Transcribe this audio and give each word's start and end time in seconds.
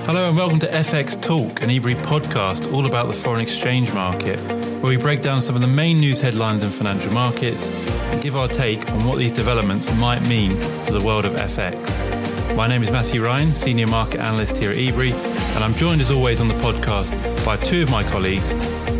Hello 0.00 0.28
and 0.28 0.36
welcome 0.36 0.58
to 0.58 0.66
FX 0.66 1.20
Talk, 1.20 1.62
an 1.62 1.70
Ebury 1.70 1.94
podcast 1.94 2.72
all 2.72 2.86
about 2.86 3.06
the 3.06 3.14
foreign 3.14 3.40
exchange 3.40 3.92
market, 3.92 4.40
where 4.80 4.90
we 4.90 4.96
break 4.96 5.22
down 5.22 5.40
some 5.40 5.54
of 5.54 5.60
the 5.60 5.68
main 5.68 6.00
news 6.00 6.20
headlines 6.20 6.64
in 6.64 6.70
financial 6.70 7.12
markets 7.12 7.70
and 8.10 8.20
give 8.20 8.34
our 8.34 8.48
take 8.48 8.90
on 8.90 9.04
what 9.04 9.18
these 9.18 9.30
developments 9.30 9.88
might 9.92 10.26
mean 10.26 10.60
for 10.84 10.90
the 10.92 11.00
world 11.00 11.24
of 11.24 11.34
FX. 11.34 12.56
My 12.56 12.66
name 12.66 12.82
is 12.82 12.90
Matthew 12.90 13.22
Ryan, 13.24 13.54
Senior 13.54 13.86
Market 13.86 14.18
Analyst 14.20 14.58
here 14.58 14.72
at 14.72 14.76
Ebury, 14.76 15.12
and 15.54 15.62
I'm 15.62 15.74
joined 15.74 16.00
as 16.00 16.10
always 16.10 16.40
on 16.40 16.48
the 16.48 16.54
podcast 16.54 17.12
by 17.44 17.56
two 17.58 17.84
of 17.84 17.90
my 17.90 18.02
colleagues, 18.02 18.52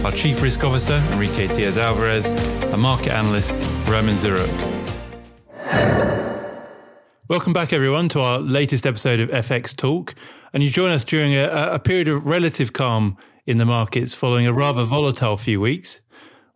our 0.05 0.13
Chief 0.13 0.41
Risk 0.41 0.63
Officer, 0.63 1.03
Enrique 1.11 1.49
Diaz 1.49 1.79
Alvarez, 1.79 2.27
and 2.27 2.81
Market 2.81 3.13
Analyst, 3.13 3.51
Roman 3.89 4.15
Ziruk. 4.15 4.73
Welcome 7.29 7.55
back, 7.55 7.73
everyone, 7.73 8.11
to 8.11 8.21
our 8.21 8.39
latest 8.41 8.87
episode 8.87 9.19
of 9.19 9.31
FX 9.31 9.75
Talk. 9.75 10.15
And 10.53 10.63
you 10.63 10.71
join 10.71 10.91
us 10.91 11.05
during 11.05 11.35
a, 11.35 11.49
a, 11.73 11.79
period 11.79 12.09
of 12.09 12.27
relative 12.27 12.73
calm 12.73 13.17
in 13.47 13.57
the 13.57 13.65
markets 13.65 14.15
following 14.15 14.47
a 14.47 14.53
rather 14.53 14.85
volatile 14.85 15.37
few 15.37 15.61
weeks. 15.61 16.01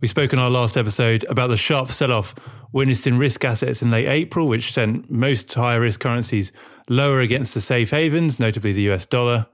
We 0.01 0.09
spoke 0.09 0.35
in 0.35 0.39
our 0.39 0.51
last 0.51 0.77
episode 0.77 1.25
about 1.31 1.49
the 1.49 1.57
sharp 1.57 1.89
sell 1.89 2.13
off 2.13 2.35
witnessed 2.73 3.07
in 3.07 3.17
risk 3.17 3.45
assets 3.45 3.81
in 3.81 3.89
late 3.89 4.07
April, 4.07 4.49
which 4.49 4.73
sent 4.73 5.11
most 5.11 5.53
higher 5.55 5.81
risk 5.81 6.01
currencies 6.01 6.53
lower 6.91 7.21
against 7.21 7.55
the 7.55 7.61
safe 7.61 7.89
havens, 7.89 8.39
notably 8.39 8.73
the 8.73 8.91
US 8.93 9.07
dollar. 9.07 9.47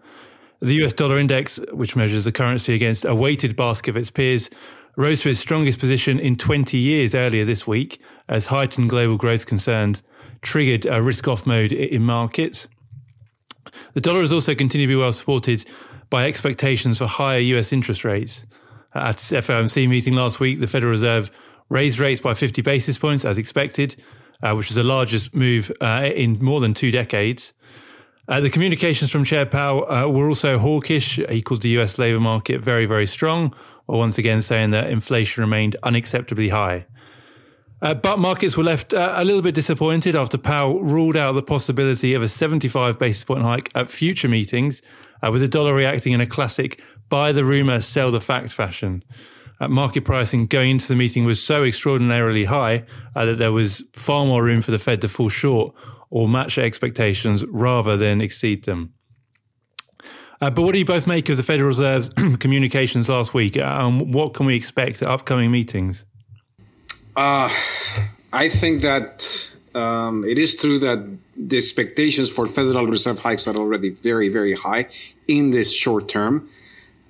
The 0.60 0.84
US 0.84 0.92
dollar 0.92 1.18
index, 1.18 1.60
which 1.72 1.94
measures 1.94 2.24
the 2.24 2.32
currency 2.32 2.74
against 2.74 3.04
a 3.04 3.14
weighted 3.14 3.54
basket 3.54 3.90
of 3.90 3.96
its 3.96 4.10
peers, 4.10 4.50
rose 4.96 5.20
to 5.20 5.30
its 5.30 5.38
strongest 5.38 5.78
position 5.78 6.18
in 6.18 6.36
20 6.36 6.76
years 6.76 7.14
earlier 7.14 7.44
this 7.44 7.66
week 7.66 8.00
as 8.28 8.46
heightened 8.46 8.90
global 8.90 9.16
growth 9.16 9.46
concerns 9.46 10.02
triggered 10.42 10.86
a 10.86 11.00
risk 11.00 11.28
off 11.28 11.46
mode 11.46 11.70
in 11.72 12.02
markets. 12.02 12.66
The 13.94 14.00
dollar 14.00 14.20
has 14.20 14.32
also 14.32 14.54
continued 14.54 14.86
to 14.86 14.92
be 14.94 15.00
well 15.00 15.12
supported 15.12 15.64
by 16.10 16.26
expectations 16.26 16.98
for 16.98 17.06
higher 17.06 17.38
US 17.38 17.72
interest 17.72 18.04
rates. 18.04 18.46
At 18.94 19.14
its 19.14 19.30
FOMC 19.30 19.88
meeting 19.88 20.14
last 20.14 20.40
week, 20.40 20.60
the 20.60 20.66
Federal 20.66 20.90
Reserve 20.90 21.30
raised 21.70 21.98
rates 21.98 22.20
by 22.20 22.34
50 22.34 22.60
basis 22.62 22.98
points 22.98 23.24
as 23.24 23.38
expected, 23.38 23.96
uh, 24.42 24.54
which 24.54 24.68
was 24.68 24.76
the 24.76 24.82
largest 24.82 25.34
move 25.34 25.72
uh, 25.80 26.10
in 26.14 26.38
more 26.44 26.60
than 26.60 26.74
two 26.74 26.90
decades. 26.90 27.54
Uh, 28.28 28.40
the 28.40 28.50
communications 28.50 29.10
from 29.10 29.24
Chair 29.24 29.46
Powell 29.46 29.90
uh, 29.90 30.08
were 30.08 30.28
also 30.28 30.58
hawkish. 30.58 31.16
He 31.28 31.42
called 31.42 31.62
the 31.62 31.70
US 31.80 31.98
labour 31.98 32.20
market 32.20 32.60
very, 32.60 32.86
very 32.86 33.06
strong, 33.06 33.54
while 33.86 33.98
once 33.98 34.18
again 34.18 34.42
saying 34.42 34.70
that 34.70 34.90
inflation 34.90 35.42
remained 35.42 35.76
unacceptably 35.82 36.50
high. 36.50 36.86
Uh, 37.82 37.94
but 37.94 38.20
markets 38.20 38.56
were 38.56 38.62
left 38.62 38.94
uh, 38.94 39.14
a 39.16 39.24
little 39.24 39.42
bit 39.42 39.56
disappointed 39.56 40.14
after 40.14 40.38
Powell 40.38 40.80
ruled 40.82 41.16
out 41.16 41.32
the 41.32 41.42
possibility 41.42 42.14
of 42.14 42.22
a 42.22 42.28
75 42.28 42.96
basis 42.96 43.24
point 43.24 43.42
hike 43.42 43.70
at 43.74 43.90
future 43.90 44.28
meetings, 44.28 44.82
uh, 45.20 45.30
with 45.32 45.40
the 45.40 45.48
dollar 45.48 45.74
reacting 45.74 46.12
in 46.12 46.20
a 46.20 46.26
classic 46.26 46.80
buy 47.08 47.30
the 47.30 47.44
rumour, 47.44 47.78
sell 47.80 48.10
the 48.10 48.20
fact 48.20 48.50
fashion. 48.52 49.04
Uh, 49.60 49.68
market 49.68 50.02
pricing 50.02 50.46
going 50.46 50.70
into 50.70 50.88
the 50.88 50.96
meeting 50.96 51.26
was 51.26 51.44
so 51.44 51.62
extraordinarily 51.62 52.44
high 52.44 52.84
uh, 53.14 53.26
that 53.26 53.36
there 53.36 53.52
was 53.52 53.84
far 53.92 54.24
more 54.24 54.42
room 54.42 54.62
for 54.62 54.70
the 54.70 54.78
Fed 54.78 55.02
to 55.02 55.08
fall 55.08 55.28
short 55.28 55.74
or 56.08 56.26
match 56.26 56.56
expectations 56.56 57.44
rather 57.48 57.98
than 57.98 58.22
exceed 58.22 58.64
them. 58.64 58.94
Uh, 60.40 60.48
but 60.50 60.62
what 60.62 60.72
do 60.72 60.78
you 60.78 60.84
both 60.84 61.06
make 61.06 61.28
of 61.28 61.36
the 61.36 61.42
Federal 61.42 61.68
Reserve's 61.68 62.08
communications 62.38 63.08
last 63.08 63.34
week? 63.34 63.56
And 63.56 64.14
what 64.14 64.32
can 64.32 64.46
we 64.46 64.56
expect 64.56 65.02
at 65.02 65.08
upcoming 65.08 65.50
meetings? 65.50 66.06
Uh, 67.16 67.50
I 68.32 68.48
think 68.48 68.82
that 68.82 69.52
um, 69.74 70.24
it 70.24 70.38
is 70.38 70.56
true 70.56 70.78
that 70.78 71.06
the 71.36 71.56
expectations 71.56 72.30
for 72.30 72.46
Federal 72.46 72.86
Reserve 72.86 73.18
hikes 73.18 73.46
are 73.46 73.56
already 73.56 73.90
very, 73.90 74.28
very 74.28 74.54
high 74.54 74.86
in 75.28 75.50
this 75.50 75.72
short 75.72 76.08
term. 76.08 76.48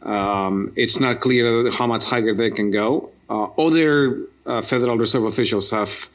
Um, 0.03 0.73
it's 0.77 0.99
not 0.99 1.21
clear 1.21 1.71
how 1.71 1.87
much 1.87 2.05
higher 2.05 2.35
they 2.35 2.51
can 2.51 2.71
go. 2.71 3.11
Uh, 3.31 3.45
other 3.57 4.27
uh, 4.47 4.63
Federal 4.63 4.99
Reserve 4.99 5.25
officials 5.25 5.71
have 5.71 6.09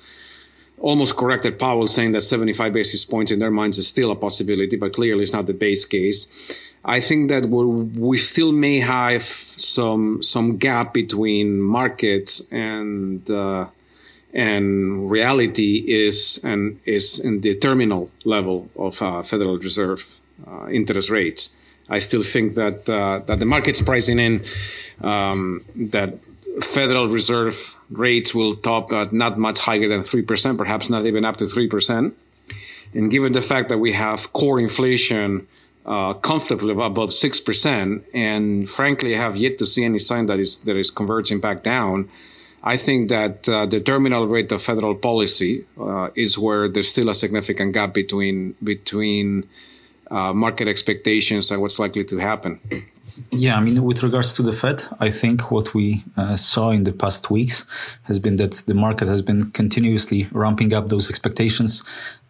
almost 0.80 1.16
corrected 1.16 1.58
Powell, 1.58 1.88
saying 1.88 2.12
that 2.12 2.22
75 2.22 2.74
basis 2.74 3.06
points 3.06 3.32
in 3.32 3.40
their 3.40 3.52
minds 3.52 3.78
is 3.78 3.88
still 3.88 4.12
a 4.12 4.16
possibility, 4.16 4.76
but 4.76 4.94
clearly 4.94 5.24
it's 5.24 5.34
not 5.34 5.48
the 5.48 5.54
base 5.54 5.86
case. 5.86 6.28
I 6.86 7.00
think 7.00 7.30
that 7.30 7.46
we 7.46 8.18
still 8.18 8.52
may 8.52 8.80
have 8.80 9.24
some 9.24 10.22
some 10.22 10.58
gap 10.58 10.94
between 10.94 11.60
markets 11.60 12.42
and 12.52 13.30
uh, 13.30 13.68
and 14.34 15.10
reality 15.10 15.84
is 15.88 16.40
and 16.44 16.80
is 16.86 17.20
in 17.20 17.42
the 17.42 17.56
terminal 17.56 18.10
level 18.24 18.70
of 18.76 19.02
uh, 19.02 19.24
Federal 19.24 19.58
Reserve 19.58 20.20
uh, 20.46 20.68
interest 20.70 21.10
rates. 21.10 21.50
I 21.90 22.00
still 22.00 22.24
think 22.24 22.56
that 22.56 22.90
uh, 22.90 23.20
that 23.26 23.40
the 23.40 23.46
market's 23.46 23.82
pricing 23.82 24.20
in 24.20 24.44
um, 25.02 25.64
that 25.76 26.16
Federal 26.62 27.08
Reserve 27.08 27.76
rates 27.90 28.34
will 28.34 28.56
top 28.56 28.92
at 28.92 29.14
not 29.14 29.38
much 29.38 29.60
higher 29.60 29.88
than 29.88 30.04
three 30.04 30.24
percent, 30.24 30.58
perhaps 30.58 30.90
not 30.90 31.06
even 31.06 31.24
up 31.24 31.38
to 31.38 31.48
three 31.48 31.68
percent. 31.68 32.16
And 32.94 33.12
given 33.12 33.34
the 33.34 33.42
fact 33.42 33.70
that 33.70 33.78
we 33.78 33.94
have 33.94 34.34
core 34.34 34.60
inflation 34.60 35.48
uh, 35.86 36.14
comfortably 36.14 36.74
above 36.74 37.14
six 37.14 37.40
percent, 37.40 38.04
and 38.14 38.70
frankly 38.70 39.16
I 39.16 39.20
have 39.20 39.38
yet 39.38 39.58
to 39.60 39.66
see 39.66 39.84
any 39.86 40.00
sign 40.00 40.26
that 40.26 40.40
is 40.40 40.58
that 40.60 40.76
is 40.76 40.92
converging 40.92 41.40
back 41.40 41.64
down, 41.64 42.10
I 42.64 42.78
think 42.78 43.10
that 43.10 43.48
uh, 43.48 43.66
the 43.66 43.80
terminal 43.80 44.28
rate 44.28 44.52
of 44.52 44.62
federal 44.62 44.96
policy 44.96 45.66
uh, 45.80 46.10
is 46.16 46.38
where 46.38 46.68
there's 46.68 46.90
still 46.90 47.10
a 47.10 47.16
significant 47.16 47.74
gap 47.74 47.94
between 47.94 48.56
between 48.64 49.48
uh, 50.10 50.34
market 50.34 50.68
expectations 50.68 51.52
and 51.52 51.62
what's 51.62 51.80
likely 51.80 52.04
to 52.06 52.18
happen. 52.18 52.60
Yeah, 53.32 53.58
I 53.58 53.62
mean, 53.62 53.84
with 53.84 54.04
regards 54.04 54.36
to 54.36 54.44
the 54.44 54.54
Fed, 54.54 54.84
I 55.00 55.10
think 55.10 55.50
what 55.50 55.74
we 55.74 56.04
uh, 56.18 56.36
saw 56.36 56.70
in 56.70 56.84
the 56.84 56.94
past 56.94 57.32
weeks 57.32 57.66
has 58.04 58.20
been 58.20 58.36
that 58.36 58.54
the 58.68 58.76
market 58.76 59.08
has 59.08 59.22
been 59.22 59.50
continuously 59.52 60.28
ramping 60.32 60.72
up 60.74 60.90
those 60.90 61.10
expectations 61.10 61.84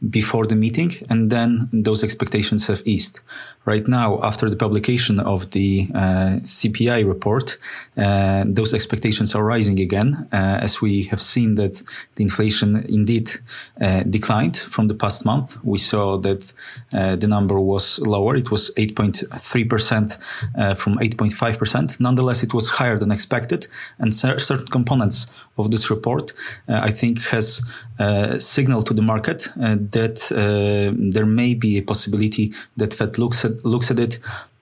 before 0.09 0.45
the 0.45 0.55
meeting, 0.55 0.91
and 1.09 1.29
then 1.29 1.69
those 1.71 2.03
expectations 2.03 2.67
have 2.67 2.81
eased. 2.85 3.19
Right 3.65 3.87
now, 3.87 4.19
after 4.23 4.49
the 4.49 4.55
publication 4.55 5.19
of 5.19 5.49
the 5.51 5.89
uh, 5.93 6.39
CPI 6.43 7.05
report, 7.05 7.57
uh, 7.97 8.45
those 8.47 8.73
expectations 8.73 9.35
are 9.35 9.43
rising 9.43 9.79
again, 9.79 10.27
uh, 10.31 10.59
as 10.61 10.81
we 10.81 11.03
have 11.05 11.19
seen 11.19 11.55
that 11.55 11.83
the 12.15 12.23
inflation 12.23 12.77
indeed 12.87 13.29
uh, 13.81 14.03
declined 14.03 14.55
from 14.55 14.87
the 14.87 14.93
past 14.93 15.25
month. 15.25 15.57
We 15.63 15.79
saw 15.79 16.17
that 16.19 16.53
uh, 16.93 17.15
the 17.17 17.27
number 17.27 17.59
was 17.59 17.99
lower; 17.99 18.35
it 18.35 18.51
was 18.51 18.71
8.3 18.77 19.67
percent 19.67 20.17
uh, 20.57 20.75
from 20.75 20.97
8.5%. 20.99 21.99
Nonetheless, 21.99 22.43
it 22.43 22.53
was 22.53 22.69
higher 22.69 22.97
than 22.97 23.11
expected, 23.11 23.67
and 23.99 24.15
certain 24.15 24.67
components 24.67 25.25
of 25.57 25.71
this 25.71 25.89
report, 25.89 26.33
I 26.67 26.91
think, 26.91 27.23
has 27.29 27.61
signaled 28.37 28.85
to 28.85 28.93
the 28.93 29.01
market 29.01 29.49
that 29.91 30.31
uh, 30.31 30.93
there 31.11 31.25
may 31.25 31.53
be 31.53 31.77
a 31.77 31.81
possibility 31.81 32.53
that 32.77 32.93
Fed 32.93 33.17
looks 33.17 33.45
at 33.45 33.63
looks 33.65 33.91
at 33.91 33.99
it 33.99 34.19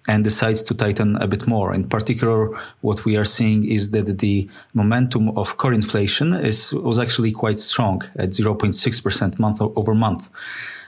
and 0.08 0.24
decides 0.24 0.62
to 0.64 0.76
tighten 0.76 1.16
a 1.18 1.28
bit 1.28 1.48
more. 1.48 1.74
In 1.74 1.88
particular, 1.88 2.50
what 2.82 3.06
we 3.06 3.18
are 3.18 3.26
seeing 3.26 3.68
is 3.68 3.92
that 3.92 4.20
the 4.20 4.48
momentum 4.74 5.30
of 5.38 5.58
core 5.58 5.74
inflation 5.74 6.34
is 6.34 6.74
was 6.74 7.00
actually 7.00 7.32
quite 7.32 7.60
strong 7.60 8.02
at 8.18 8.30
0.6% 8.30 9.40
month 9.40 9.62
over 9.62 9.96
month. 9.96 10.30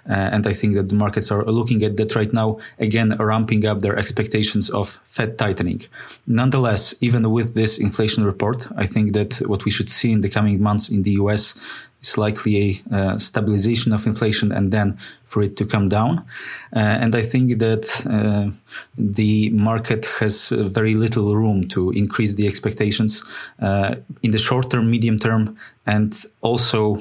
Uh, 0.10 0.14
and 0.14 0.48
I 0.48 0.54
think 0.54 0.76
that 0.76 0.88
the 0.88 0.96
markets 0.96 1.32
are 1.32 1.44
looking 1.44 1.84
at 1.84 1.98
that 1.98 2.16
right 2.16 2.32
now, 2.32 2.60
again, 2.80 3.14
ramping 3.20 3.66
up 3.66 3.82
their 3.82 3.98
expectations 3.98 4.70
of 4.70 5.02
Fed 5.04 5.38
tightening. 5.38 5.82
Nonetheless, 6.28 6.96
even 7.02 7.30
with 7.30 7.56
this 7.56 7.78
inflation 7.78 8.24
report, 8.24 8.68
I 8.78 8.86
think 8.86 9.12
that 9.14 9.34
what 9.48 9.66
we 9.66 9.72
should 9.72 9.90
see 9.90 10.14
in 10.14 10.22
the 10.22 10.30
coming 10.30 10.62
months 10.62 10.88
in 10.88 11.04
the 11.04 11.12
US 11.24 11.60
is 12.08 12.18
likely 12.18 12.82
a 12.92 12.96
uh, 12.96 13.18
stabilization 13.18 13.94
of 13.94 14.06
inflation 14.06 14.52
and 14.52 14.72
then 14.72 14.98
for 15.26 15.44
it 15.44 15.56
to 15.58 15.66
come 15.66 15.88
down. 15.88 16.20
Uh, 16.76 16.80
and 16.80 17.16
I 17.16 17.22
think 17.22 17.60
that 17.60 17.86
uh, 18.06 18.52
the 18.98 19.50
market 19.50 20.06
has 20.20 20.50
very 20.50 20.94
little 20.96 21.36
room 21.36 21.68
to 21.70 21.92
increase 21.92 22.36
the 22.36 22.48
expectations 22.48 23.24
uh, 23.60 23.96
in 24.24 24.32
the 24.32 24.38
short 24.38 24.70
term, 24.70 24.90
medium 24.90 25.20
term, 25.20 25.58
and 25.86 26.26
also 26.42 27.00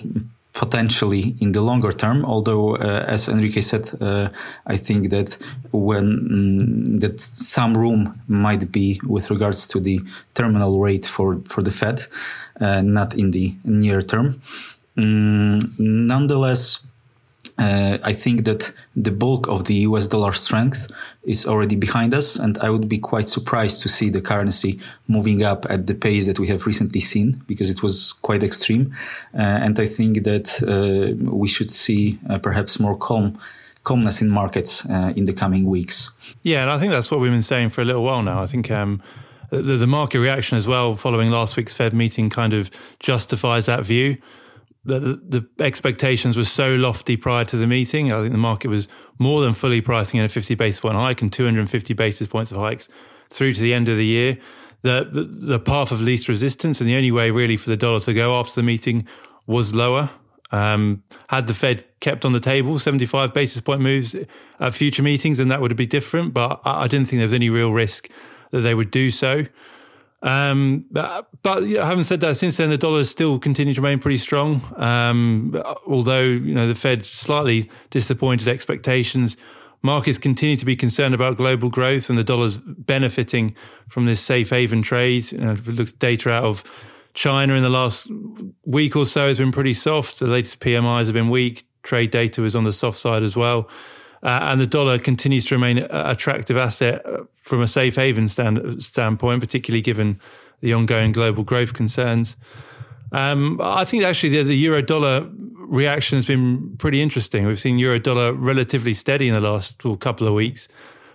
potentially 0.57 1.37
in 1.41 1.53
the 1.53 1.61
longer 1.61 1.93
term. 1.93 2.25
Although, 2.25 2.77
uh, 2.77 3.05
as 3.07 3.29
Enrique 3.29 3.61
said, 3.61 3.91
uh, 4.01 4.29
I 4.67 4.77
think 4.77 5.11
that 5.11 5.37
when 5.73 6.07
mm, 6.29 7.01
that 7.01 7.21
some 7.21 7.77
room 7.77 8.21
might 8.27 8.73
be 8.73 9.01
with 9.07 9.31
regards 9.31 9.67
to 9.69 9.81
the 9.81 10.01
terminal 10.35 10.81
rate 10.81 11.07
for 11.07 11.41
for 11.45 11.63
the 11.63 11.71
Fed, 11.71 12.07
uh, 12.61 12.83
not 12.83 13.15
in 13.15 13.31
the 13.31 13.55
near 13.65 14.03
term. 14.03 14.41
Mm, 14.97 15.79
nonetheless, 15.79 16.87
uh, 17.59 17.97
I 18.03 18.13
think 18.13 18.45
that 18.45 18.73
the 18.95 19.11
bulk 19.11 19.49
of 19.49 19.65
the 19.65 19.75
US 19.75 20.07
dollar 20.07 20.33
strength 20.33 20.89
is 21.25 21.47
already 21.47 21.77
behind 21.77 22.13
us, 22.13 22.37
and 22.37 22.59
I 22.59 22.71
would 22.71 22.89
be 22.89 22.99
quite 22.99 23.29
surprised 23.29 23.83
to 23.83 23.89
see 23.89 24.11
the 24.11 24.21
currency 24.21 24.79
moving 25.09 25.43
up 25.43 25.67
at 25.71 25.87
the 25.87 25.95
pace 25.95 26.27
that 26.27 26.39
we 26.39 26.49
have 26.49 26.67
recently 26.67 27.01
seen 27.01 27.43
because 27.47 27.71
it 27.71 27.83
was 27.83 28.13
quite 28.23 28.43
extreme. 28.43 28.95
Uh, 29.35 29.41
and 29.41 29.79
I 29.79 29.87
think 29.87 30.25
that 30.25 30.63
uh, 30.63 31.15
we 31.31 31.49
should 31.49 31.71
see 31.71 32.19
uh, 32.29 32.39
perhaps 32.39 32.79
more 32.79 32.97
calm 32.97 33.39
calmness 33.85 34.21
in 34.21 34.29
markets 34.29 34.85
uh, 34.91 35.13
in 35.15 35.27
the 35.27 35.33
coming 35.33 35.65
weeks. 35.65 36.11
Yeah, 36.43 36.63
and 36.63 36.71
I 36.71 36.77
think 36.77 36.91
that's 36.91 37.09
what 37.09 37.21
we've 37.21 37.31
been 37.31 37.41
saying 37.41 37.69
for 37.69 37.83
a 37.83 37.85
little 37.85 38.03
while 38.03 38.21
now. 38.21 38.43
I 38.43 38.47
think 38.47 38.69
um, 38.69 39.01
there's 39.51 39.81
a 39.81 39.87
market 39.87 40.19
reaction 40.19 40.59
as 40.59 40.67
well 40.67 40.97
following 40.97 41.31
last 41.31 41.57
week's 41.57 41.73
Fed 41.73 41.95
meeting, 41.95 42.29
kind 42.29 42.53
of 42.53 42.69
justifies 42.99 43.67
that 43.67 43.85
view. 43.85 44.19
The, 44.87 45.01
the, 45.01 45.65
expectations 45.65 46.37
were 46.37 46.45
so 46.45 46.77
lofty 46.77 47.17
prior 47.17 47.45
to 47.47 47.57
the 47.57 47.67
meeting. 47.67 48.13
I 48.13 48.21
think 48.21 48.33
the 48.33 48.39
market 48.39 48.69
was 48.69 48.89
more 49.19 49.41
than 49.41 49.53
fully 49.53 49.81
pricing 49.81 50.19
in 50.19 50.25
a 50.25 50.29
50 50.29 50.55
basis 50.55 50.81
point 50.81 50.95
hike 50.95 51.23
and 51.23 51.33
250 51.33 51.95
basis 51.95 52.29
points 52.29 52.53
of 52.53 52.59
hikes 52.59 52.89
through 53.29 53.53
to 53.53 53.61
the 53.61 53.75
end 53.75 53.89
of 53.89 53.97
the 53.97 54.07
year. 54.07 54.39
The, 54.83 55.09
the, 55.11 55.23
the 55.23 55.59
path 55.59 55.91
of 55.91 56.01
least 56.01 56.29
resistance 56.29 56.81
and 56.81 56.89
the 56.89 56.97
only 56.97 57.11
way 57.11 57.31
really 57.33 57.57
for 57.57 57.69
the 57.69 57.77
dollar 57.77 57.99
to 58.01 58.15
go 58.15 58.37
after 58.37 58.55
the 58.55 58.63
meeting 58.63 59.09
was 59.47 59.75
lower. 59.75 60.09
Um, 60.53 61.03
had 61.29 61.49
the 61.49 61.55
Fed 61.55 61.85
kept 61.99 62.25
on 62.25 62.33
the 62.33 62.39
table 62.39 62.79
75 62.79 63.35
basis 63.35 63.61
point 63.61 63.81
moves 63.81 64.15
at 64.61 64.75
future 64.75 65.03
meetings, 65.03 65.39
then 65.39 65.49
that 65.49 65.61
would 65.61 65.77
be 65.77 65.87
different. 65.87 66.33
But 66.33 66.61
I, 66.65 66.83
I 66.83 66.87
didn't 66.87 67.09
think 67.09 67.19
there 67.19 67.27
was 67.27 67.35
any 67.35 67.51
real 67.51 67.73
risk 67.73 68.09
that 68.53 68.61
they 68.61 68.75
would 68.75 68.93
do 68.93 69.11
so. 69.11 69.47
Um, 70.23 70.87
but, 70.91 71.29
but 71.43 71.69
having 71.69 72.03
said 72.03 72.21
that, 72.21 72.37
since 72.37 72.57
then 72.57 72.71
the 72.71 72.79
dollar 72.79 73.05
still 73.05 73.39
continued 73.39 73.75
to 73.75 73.83
remain 73.83 73.99
pretty 73.99 74.19
strong. 74.19 74.63
Um, 74.77 75.63
although 75.87 76.23
you 76.23 76.55
know 76.55 76.67
the 76.67 76.75
Fed 76.75 77.05
slightly 77.05 77.71
disappointed 77.91 78.49
expectations, 78.49 79.37
markets 79.83 80.19
continue 80.19 80.57
to 80.57 80.67
be 80.67 80.77
concerned 80.77 81.15
about 81.15 81.37
global 81.37 81.71
growth, 81.71 82.09
and 82.09 82.19
the 82.19 82.25
dollar's 82.25 82.59
benefiting 82.59 83.55
from 83.89 84.07
this 84.07 84.21
safe 84.21 84.51
haven 84.51 84.83
trade. 84.83 85.31
You 85.33 85.39
know, 85.39 85.53
if 85.53 85.67
we 85.67 85.75
look 85.75 85.89
at 85.89 85.99
data 85.99 86.33
out 86.33 86.45
of 86.45 86.65
China 87.17 87.55
in 87.55 87.63
the 87.63 87.71
last 87.71 88.11
week 88.65 88.95
or 88.95 89.07
so 89.07 89.27
has 89.27 89.39
been 89.39 89.51
pretty 89.51 89.75
soft. 89.75 90.21
The 90.21 90.27
latest 90.27 90.61
PMIs 90.61 91.07
have 91.07 91.15
been 91.15 91.31
weak. 91.31 91.67
Trade 91.83 92.11
data 92.11 92.43
was 92.43 92.55
on 92.55 92.65
the 92.65 92.73
soft 92.73 92.99
side 92.99 93.23
as 93.23 93.37
well. 93.37 93.69
Uh, 94.23 94.39
and 94.43 94.61
the 94.61 94.67
dollar 94.67 94.99
continues 94.99 95.47
to 95.47 95.55
remain 95.55 95.79
an 95.79 95.89
attractive 95.91 96.57
asset 96.57 97.05
uh, 97.07 97.25
from 97.43 97.61
a 97.61 97.67
safe 97.67 97.97
haven 97.97 98.29
stand, 98.29 98.83
standpoint, 98.83 99.41
particularly 99.41 99.83
given 99.83 100.19
the 100.61 100.73
ongoing 100.73 101.13
global 101.13 101.45
growth 101.45 101.75
concerns. 101.75 102.37
Um, 103.13 103.61
I 103.63 103.85
think 103.85 104.05
actually 104.05 104.31
the, 104.31 104.43
the, 104.43 104.57
euro 104.57 104.83
dollar 104.83 105.29
reaction 105.59 106.17
has 106.17 106.27
been 106.27 106.77
pretty 106.79 107.01
interesting. 107.01 107.47
We've 107.47 107.59
seen 107.59 107.79
euro 107.79 107.99
dollar 107.99 108.33
relatively 108.33 108.95
steady 108.95 109.29
in 109.29 109.35
the 109.35 109.41
last 109.41 109.85
well, 109.85 109.97
couple 109.97 110.27
of 110.27 110.35
weeks 110.35 110.69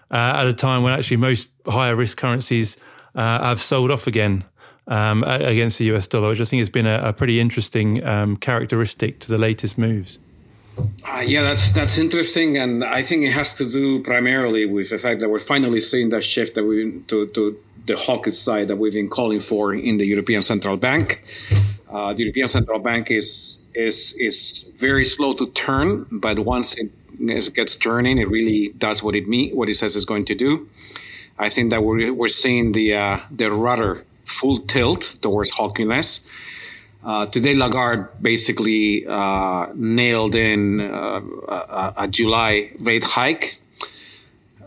uh, 0.09 0.33
at 0.35 0.47
a 0.47 0.53
time 0.53 0.83
when 0.83 0.93
actually 0.93 1.17
most 1.17 1.49
higher 1.67 1.95
risk 1.95 2.17
currencies 2.17 2.77
uh, 3.15 3.43
have 3.43 3.59
sold 3.59 3.91
off 3.91 4.07
again 4.07 4.43
um, 4.87 5.23
against 5.23 5.79
the 5.79 5.85
US 5.93 6.07
dollar, 6.07 6.29
which 6.29 6.41
I 6.41 6.45
think 6.45 6.59
has 6.59 6.69
been 6.69 6.87
a, 6.87 7.09
a 7.09 7.13
pretty 7.13 7.39
interesting 7.39 8.03
um, 8.05 8.37
characteristic 8.37 9.19
to 9.21 9.27
the 9.27 9.37
latest 9.37 9.77
moves. 9.77 10.19
Uh, 10.77 11.23
yeah, 11.25 11.41
that's 11.41 11.71
that's 11.71 11.97
interesting, 11.97 12.57
and 12.57 12.83
I 12.83 13.01
think 13.01 13.23
it 13.23 13.31
has 13.31 13.53
to 13.55 13.69
do 13.69 14.01
primarily 14.01 14.65
with 14.65 14.89
the 14.89 14.97
fact 14.97 15.19
that 15.19 15.29
we're 15.29 15.39
finally 15.39 15.81
seeing 15.81 16.09
that 16.09 16.23
shift 16.23 16.55
that 16.55 16.63
we 16.63 17.01
to, 17.07 17.27
to 17.27 17.57
the 17.85 17.95
hawkish 17.95 18.37
side 18.37 18.67
that 18.67 18.77
we've 18.77 18.93
been 18.93 19.09
calling 19.09 19.39
for 19.39 19.73
in 19.73 19.97
the 19.97 20.05
European 20.05 20.41
Central 20.41 20.77
Bank. 20.77 21.23
Uh, 21.89 22.13
the 22.13 22.23
European 22.23 22.47
Central 22.47 22.79
Bank 22.79 23.11
is 23.11 23.59
is 23.73 24.13
is 24.17 24.65
very 24.77 25.03
slow 25.03 25.33
to 25.33 25.47
turn, 25.51 26.05
but 26.11 26.39
once 26.39 26.75
it 26.75 27.53
gets 27.53 27.75
turning, 27.75 28.17
it 28.17 28.29
really 28.29 28.69
does 28.77 29.03
what 29.03 29.15
it 29.15 29.27
mean 29.27 29.55
what 29.55 29.69
it 29.69 29.75
says 29.75 29.95
it's 29.95 30.05
going 30.05 30.25
to 30.25 30.35
do. 30.35 30.69
I 31.37 31.49
think 31.49 31.71
that 31.71 31.83
we're 31.83 32.13
we're 32.13 32.27
seeing 32.27 32.71
the 32.71 32.95
uh, 32.95 33.19
the 33.29 33.51
rudder 33.51 34.05
full 34.25 34.59
tilt 34.59 35.17
towards 35.21 35.49
hawkiness. 35.51 36.21
Uh, 37.03 37.25
today, 37.25 37.55
Lagarde 37.55 38.09
basically 38.21 39.07
uh, 39.07 39.67
nailed 39.73 40.35
in 40.35 40.79
uh, 40.79 41.19
a, 41.47 41.93
a, 41.97 42.07
July 42.07 42.69
rate 42.79 43.03
hike. 43.03 43.57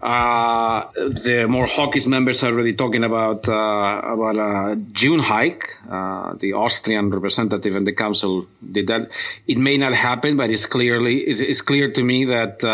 Uh, 0.03 0.91
the 0.97 1.47
more 1.49 1.67
hawkish 1.67 2.07
members 2.07 2.43
are 2.43 2.49
already 2.49 2.75
talking 2.75 3.05
about 3.05 3.49
uh, 3.49 4.01
about 4.05 4.37
a 4.37 4.77
June 4.93 5.21
hike. 5.21 5.79
The 5.87 6.53
Austrian 6.55 7.09
representative 7.11 7.77
in 7.77 7.85
the 7.85 7.93
council 7.93 8.47
did 8.61 8.89
that. 8.89 9.13
It 9.47 9.57
may 9.57 9.79
not 9.79 9.93
happen, 9.93 10.37
but 10.37 10.51
it's 10.51 10.67
clearly 10.67 11.19
it's, 11.19 11.41
it's 11.41 11.63
clear 11.63 11.91
to 11.93 12.03
me 12.03 12.25
that 12.25 12.65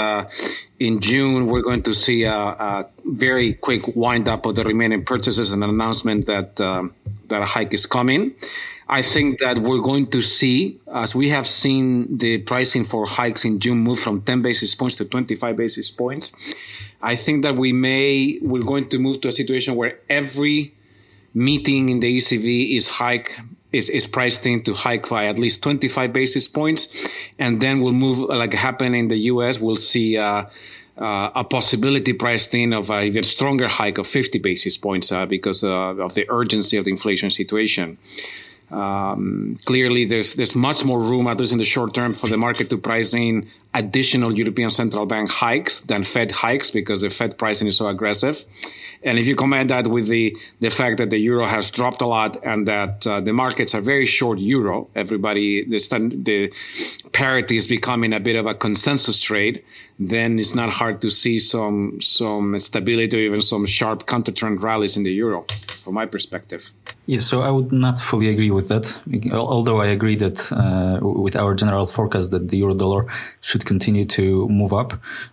in 0.80 1.00
June 1.00 1.46
we're 1.46 1.62
going 1.62 1.82
to 1.82 1.94
see 1.94 2.24
a, 2.24 2.34
a, 2.34 2.86
very 3.04 3.52
quick 3.52 3.94
wind 3.94 4.26
up 4.26 4.46
of 4.46 4.54
the 4.56 4.64
remaining 4.64 5.04
purchases 5.04 5.52
and 5.52 5.62
an 5.62 5.70
announcement 5.70 6.26
that 6.26 6.56
that 6.56 7.42
a 7.42 7.46
hike 7.46 7.74
is 7.74 7.84
coming. 7.86 8.34
I 8.92 9.02
think 9.02 9.38
that 9.38 9.60
we're 9.60 9.80
going 9.80 10.08
to 10.08 10.20
see, 10.20 10.80
as 10.92 11.14
we 11.14 11.28
have 11.28 11.46
seen 11.46 12.18
the 12.18 12.38
pricing 12.38 12.82
for 12.82 13.06
hikes 13.06 13.44
in 13.44 13.60
June 13.60 13.78
move 13.78 14.00
from 14.00 14.20
10 14.22 14.42
basis 14.42 14.74
points 14.74 14.96
to 14.96 15.04
25 15.04 15.56
basis 15.56 15.92
points. 15.92 16.32
I 17.00 17.14
think 17.14 17.44
that 17.44 17.54
we 17.54 17.72
may, 17.72 18.40
we're 18.42 18.64
going 18.64 18.88
to 18.88 18.98
move 18.98 19.20
to 19.20 19.28
a 19.28 19.32
situation 19.32 19.76
where 19.76 20.00
every 20.10 20.74
meeting 21.32 21.88
in 21.88 22.00
the 22.00 22.16
ECB 22.16 22.76
is 22.76 22.88
hike 22.88 23.38
is, 23.70 23.88
is 23.88 24.08
priced 24.08 24.44
in 24.44 24.64
to 24.64 24.74
hike 24.74 25.08
by 25.08 25.26
at 25.26 25.38
least 25.38 25.62
25 25.62 26.12
basis 26.12 26.48
points. 26.48 26.88
And 27.38 27.60
then 27.60 27.82
we'll 27.82 27.92
move 27.92 28.18
like 28.28 28.52
happened 28.54 28.96
in 28.96 29.06
the 29.06 29.18
US. 29.34 29.60
We'll 29.60 29.76
see, 29.76 30.18
uh, 30.18 30.46
uh, 30.98 31.30
a 31.36 31.44
possibility 31.44 32.12
priced 32.12 32.52
in 32.56 32.72
of 32.72 32.90
an 32.90 33.04
even 33.04 33.22
stronger 33.22 33.68
hike 33.68 33.98
of 33.98 34.08
50 34.08 34.40
basis 34.40 34.76
points 34.76 35.12
uh, 35.12 35.26
because 35.26 35.62
uh, 35.62 35.94
of 35.94 36.14
the 36.14 36.26
urgency 36.28 36.76
of 36.76 36.86
the 36.86 36.90
inflation 36.90 37.30
situation. 37.30 37.96
Um, 38.70 39.58
clearly, 39.64 40.04
there's 40.04 40.34
there's 40.34 40.54
much 40.54 40.84
more 40.84 41.00
room, 41.00 41.26
at 41.26 41.38
least 41.38 41.52
in 41.52 41.58
the 41.58 41.64
short 41.64 41.94
term, 41.94 42.14
for 42.14 42.28
the 42.28 42.36
market 42.36 42.70
to 42.70 42.78
price 42.78 43.12
in 43.14 43.48
additional 43.74 44.36
European 44.36 44.70
Central 44.70 45.06
Bank 45.06 45.30
hikes 45.30 45.80
than 45.80 46.02
Fed 46.04 46.30
hikes 46.30 46.70
because 46.70 47.00
the 47.02 47.10
Fed 47.10 47.38
pricing 47.38 47.66
is 47.66 47.76
so 47.76 47.88
aggressive. 47.88 48.44
And 49.02 49.18
if 49.18 49.26
you 49.26 49.34
combine 49.34 49.68
that 49.68 49.86
with 49.86 50.08
the 50.08 50.36
the 50.60 50.70
fact 50.70 50.98
that 50.98 51.10
the 51.10 51.18
euro 51.18 51.46
has 51.46 51.70
dropped 51.70 52.02
a 52.02 52.06
lot 52.06 52.36
and 52.44 52.68
that 52.68 53.06
uh, 53.06 53.20
the 53.20 53.32
markets 53.32 53.74
are 53.74 53.80
very 53.80 54.06
short 54.06 54.38
euro, 54.38 54.88
everybody 54.94 55.64
the 55.64 55.78
the 56.22 56.52
parity 57.12 57.56
is 57.56 57.66
becoming 57.66 58.12
a 58.12 58.20
bit 58.20 58.36
of 58.36 58.46
a 58.46 58.54
consensus 58.54 59.18
trade. 59.18 59.64
Then 59.98 60.38
it's 60.38 60.54
not 60.54 60.70
hard 60.70 61.00
to 61.02 61.10
see 61.10 61.38
some 61.38 62.00
some 62.00 62.58
stability 62.58 63.16
or 63.16 63.20
even 63.20 63.40
some 63.40 63.64
sharp 63.66 64.06
counter 64.06 64.32
trend 64.32 64.62
rallies 64.62 64.96
in 64.96 65.02
the 65.04 65.12
euro, 65.12 65.46
from 65.90 65.96
my 65.96 66.06
perspective. 66.06 66.70
Yeah, 67.06 67.20
so 67.20 67.42
I 67.42 67.50
would 67.50 67.72
not 67.72 67.98
fully 67.98 68.28
agree 68.28 68.52
with 68.52 68.68
that. 68.68 68.94
Although 69.32 69.80
I 69.80 69.86
agree 69.86 70.16
that 70.16 70.38
uh, 70.52 70.98
with 71.02 71.34
our 71.36 71.54
general 71.54 71.86
forecast 71.86 72.30
that 72.30 72.48
the 72.48 72.58
euro 72.58 72.74
dollar 72.74 73.06
should 73.40 73.64
continue 73.64 74.04
to 74.04 74.48
move 74.48 74.72
up, 74.72 74.92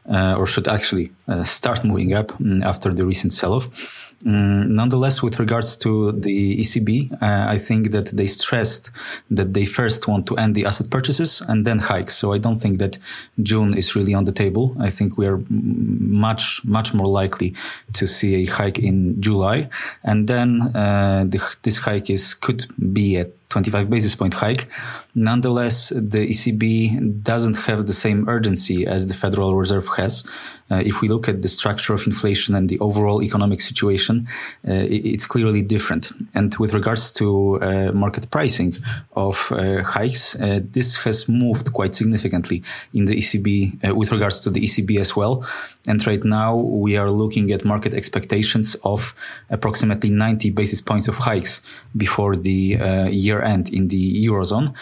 uh, 0.10 0.36
or 0.40 0.48
should 0.48 0.68
actually 0.68 1.12
uh, 1.28 1.44
start 1.44 1.84
moving 1.84 2.14
up 2.14 2.28
mm, 2.40 2.64
after 2.64 2.94
the 2.94 3.06
recent 3.06 3.34
sell-off. 3.34 4.16
Mm, 4.24 4.70
nonetheless, 4.70 5.22
with 5.22 5.40
regards 5.40 5.78
to 5.78 6.12
the 6.12 6.60
ECB, 6.60 7.12
uh, 7.14 7.18
I 7.22 7.60
think 7.60 7.92
that 7.92 8.08
they 8.08 8.26
stressed 8.26 8.90
that 9.30 9.54
they 9.54 9.64
first 9.64 10.08
want 10.08 10.26
to 10.28 10.38
end 10.38 10.56
the 10.56 10.66
asset 10.66 10.90
purchases 10.90 11.42
and 11.42 11.66
then 11.66 11.78
hike. 11.78 12.10
So 12.10 12.34
I 12.34 12.40
don't 12.40 12.58
think 12.58 12.80
that 12.80 12.98
June 13.44 13.78
is 13.78 13.96
really 13.96 14.16
on 14.16 14.26
the 14.26 14.32
table. 14.32 14.76
I 14.80 14.90
think 14.90 15.20
we 15.20 15.28
are 15.28 15.40
much, 15.50 16.62
much 16.66 16.96
more 16.96 17.06
likely 17.06 17.54
to 17.94 18.08
see 18.08 18.44
a 18.44 18.46
hike 18.46 18.80
in 18.80 19.22
July, 19.22 19.70
and 20.04 20.28
then 20.28 20.62
uh, 20.74 21.26
the, 21.28 21.40
this 21.62 21.78
hike 21.78 22.10
is 22.10 22.34
could 22.34 22.66
be 22.92 23.18
at 23.18 23.47
25 23.58 23.90
basis 23.90 24.14
point 24.14 24.36
hike. 24.36 24.68
Nonetheless, 25.16 25.90
the 25.90 26.30
ECB 26.30 27.24
doesn't 27.24 27.58
have 27.66 27.88
the 27.88 27.94
same 27.94 28.30
urgency 28.30 28.86
as 28.86 29.08
the 29.08 29.16
Federal 29.16 29.56
Reserve 29.56 29.88
has. 29.98 30.24
Uh, 30.70 30.84
if 30.86 31.02
we 31.02 31.08
look 31.08 31.28
at 31.28 31.42
the 31.42 31.48
structure 31.48 31.94
of 31.94 32.06
inflation 32.06 32.54
and 32.54 32.70
the 32.70 32.78
overall 32.80 33.24
economic 33.24 33.60
situation, 33.62 34.28
uh, 34.68 34.86
it's 34.90 35.26
clearly 35.26 35.64
different. 35.64 36.12
And 36.36 36.56
with 36.58 36.74
regards 36.74 37.12
to 37.14 37.60
uh, 37.62 37.92
market 37.94 38.30
pricing 38.30 38.76
of 39.16 39.52
uh, 39.52 39.82
hikes, 39.82 40.36
uh, 40.36 40.60
this 40.64 40.96
has 41.04 41.28
moved 41.28 41.74
quite 41.74 41.96
significantly 41.96 42.62
in 42.94 43.06
the 43.06 43.16
ECB 43.16 43.90
uh, 43.90 43.96
with 43.96 44.12
regards 44.12 44.42
to 44.42 44.52
the 44.52 44.62
ECB 44.62 45.00
as 45.00 45.16
well. 45.16 45.44
And 45.88 46.06
right 46.06 46.24
now, 46.24 46.56
we 46.58 46.96
are 46.98 47.10
looking 47.10 47.52
at 47.54 47.66
market 47.66 47.94
expectations 47.96 48.76
of 48.84 49.16
approximately 49.50 50.12
90 50.12 50.52
basis 50.52 50.82
points 50.82 51.08
of 51.08 51.18
hikes 51.18 51.62
before 51.96 52.36
the 52.36 52.78
year 53.10 53.42
in 53.48 53.88
the 53.88 54.28
Eurozone. 54.28 54.74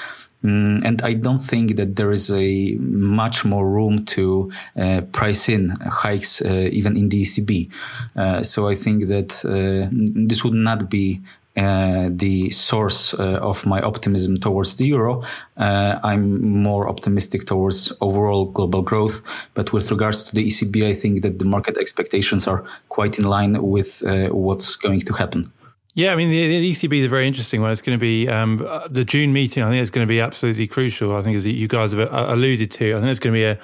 Mm, 0.46 0.84
and 0.86 1.02
I 1.02 1.14
don't 1.14 1.40
think 1.40 1.76
that 1.78 1.96
there 1.96 2.12
is 2.12 2.30
a 2.30 2.76
much 2.80 3.46
more 3.46 3.68
room 3.68 4.06
to 4.06 4.52
uh, 4.78 5.02
price 5.12 5.50
in 5.50 5.70
hikes 5.70 6.42
uh, 6.42 6.70
even 6.72 6.96
in 6.98 7.10
the 7.10 7.24
ECB. 7.24 7.72
Uh, 8.16 8.44
so 8.44 8.68
I 8.68 8.76
think 8.76 9.08
that 9.08 9.44
uh, 9.44 9.90
this 9.92 10.44
would 10.44 10.54
not 10.54 10.88
be 10.90 11.22
uh, 11.58 12.10
the 12.12 12.50
source 12.50 13.14
uh, 13.14 13.40
of 13.42 13.66
my 13.66 13.82
optimism 13.82 14.38
towards 14.38 14.76
the 14.76 14.86
euro. 14.86 15.24
Uh, 15.58 15.98
I'm 16.04 16.62
more 16.62 16.90
optimistic 16.90 17.46
towards 17.46 17.94
overall 18.02 18.46
global 18.46 18.82
growth. 18.82 19.24
But 19.54 19.74
with 19.74 19.90
regards 19.90 20.26
to 20.26 20.36
the 20.36 20.46
ECB, 20.46 20.86
I 20.86 20.94
think 20.94 21.22
that 21.22 21.40
the 21.40 21.46
market 21.46 21.78
expectations 21.78 22.46
are 22.46 22.66
quite 22.90 23.18
in 23.18 23.26
line 23.26 23.60
with 23.64 24.04
what's 24.32 24.76
going 24.76 25.00
to 25.00 25.14
happen. 25.14 25.52
Yeah, 25.96 26.12
I 26.12 26.18
mean, 26.18 26.30
the, 26.30 26.60
the, 26.60 26.72
ECB 26.72 26.98
is 26.98 27.06
a 27.06 27.10
very 27.10 27.26
interesting 27.26 27.62
one. 27.62 27.72
It's 27.72 27.82
going 27.82 27.98
to 27.98 28.02
be 28.02 28.28
um, 28.28 28.58
the 28.90 29.06
June 29.06 29.32
meeting. 29.32 29.64
I 29.64 29.70
think 29.70 29.82
it's 29.82 29.92
going 29.92 30.06
to 30.06 30.10
be 30.12 30.20
absolutely 30.20 30.68
crucial. 30.68 31.16
I 31.16 31.22
think, 31.22 31.38
as 31.38 31.48
you 31.48 31.70
guys 31.70 31.94
have 31.94 32.12
uh, 32.12 32.26
alluded 32.28 32.70
to, 32.72 32.90
I 32.90 32.96
think 32.96 33.06
it's 33.06 33.20
going 33.20 33.34
to 33.34 33.38
be 33.38 33.46
a, 33.46 33.58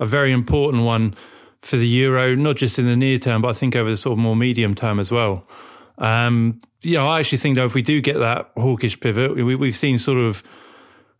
a 0.00 0.04
very 0.04 0.32
important 0.32 0.82
one 0.82 1.14
for 1.60 1.76
the 1.76 1.86
euro, 1.86 2.34
not 2.34 2.56
just 2.56 2.80
in 2.80 2.86
the 2.86 2.96
near 2.96 3.20
term, 3.20 3.40
but 3.40 3.48
I 3.48 3.52
think 3.52 3.76
over 3.76 3.88
the 3.88 3.96
sort 3.96 4.14
of 4.14 4.18
more 4.18 4.34
medium 4.34 4.74
term 4.74 4.98
as 4.98 5.12
well. 5.12 5.46
Um, 5.98 6.60
you 6.82 6.96
know, 6.96 7.06
I 7.06 7.20
actually 7.20 7.38
think 7.38 7.56
though 7.56 7.64
if 7.64 7.74
we 7.74 7.82
do 7.82 8.00
get 8.00 8.18
that 8.18 8.50
hawkish 8.56 8.98
pivot, 8.98 9.36
we, 9.36 9.66
have 9.66 9.74
seen 9.74 9.96
sort 9.96 10.18
of 10.18 10.42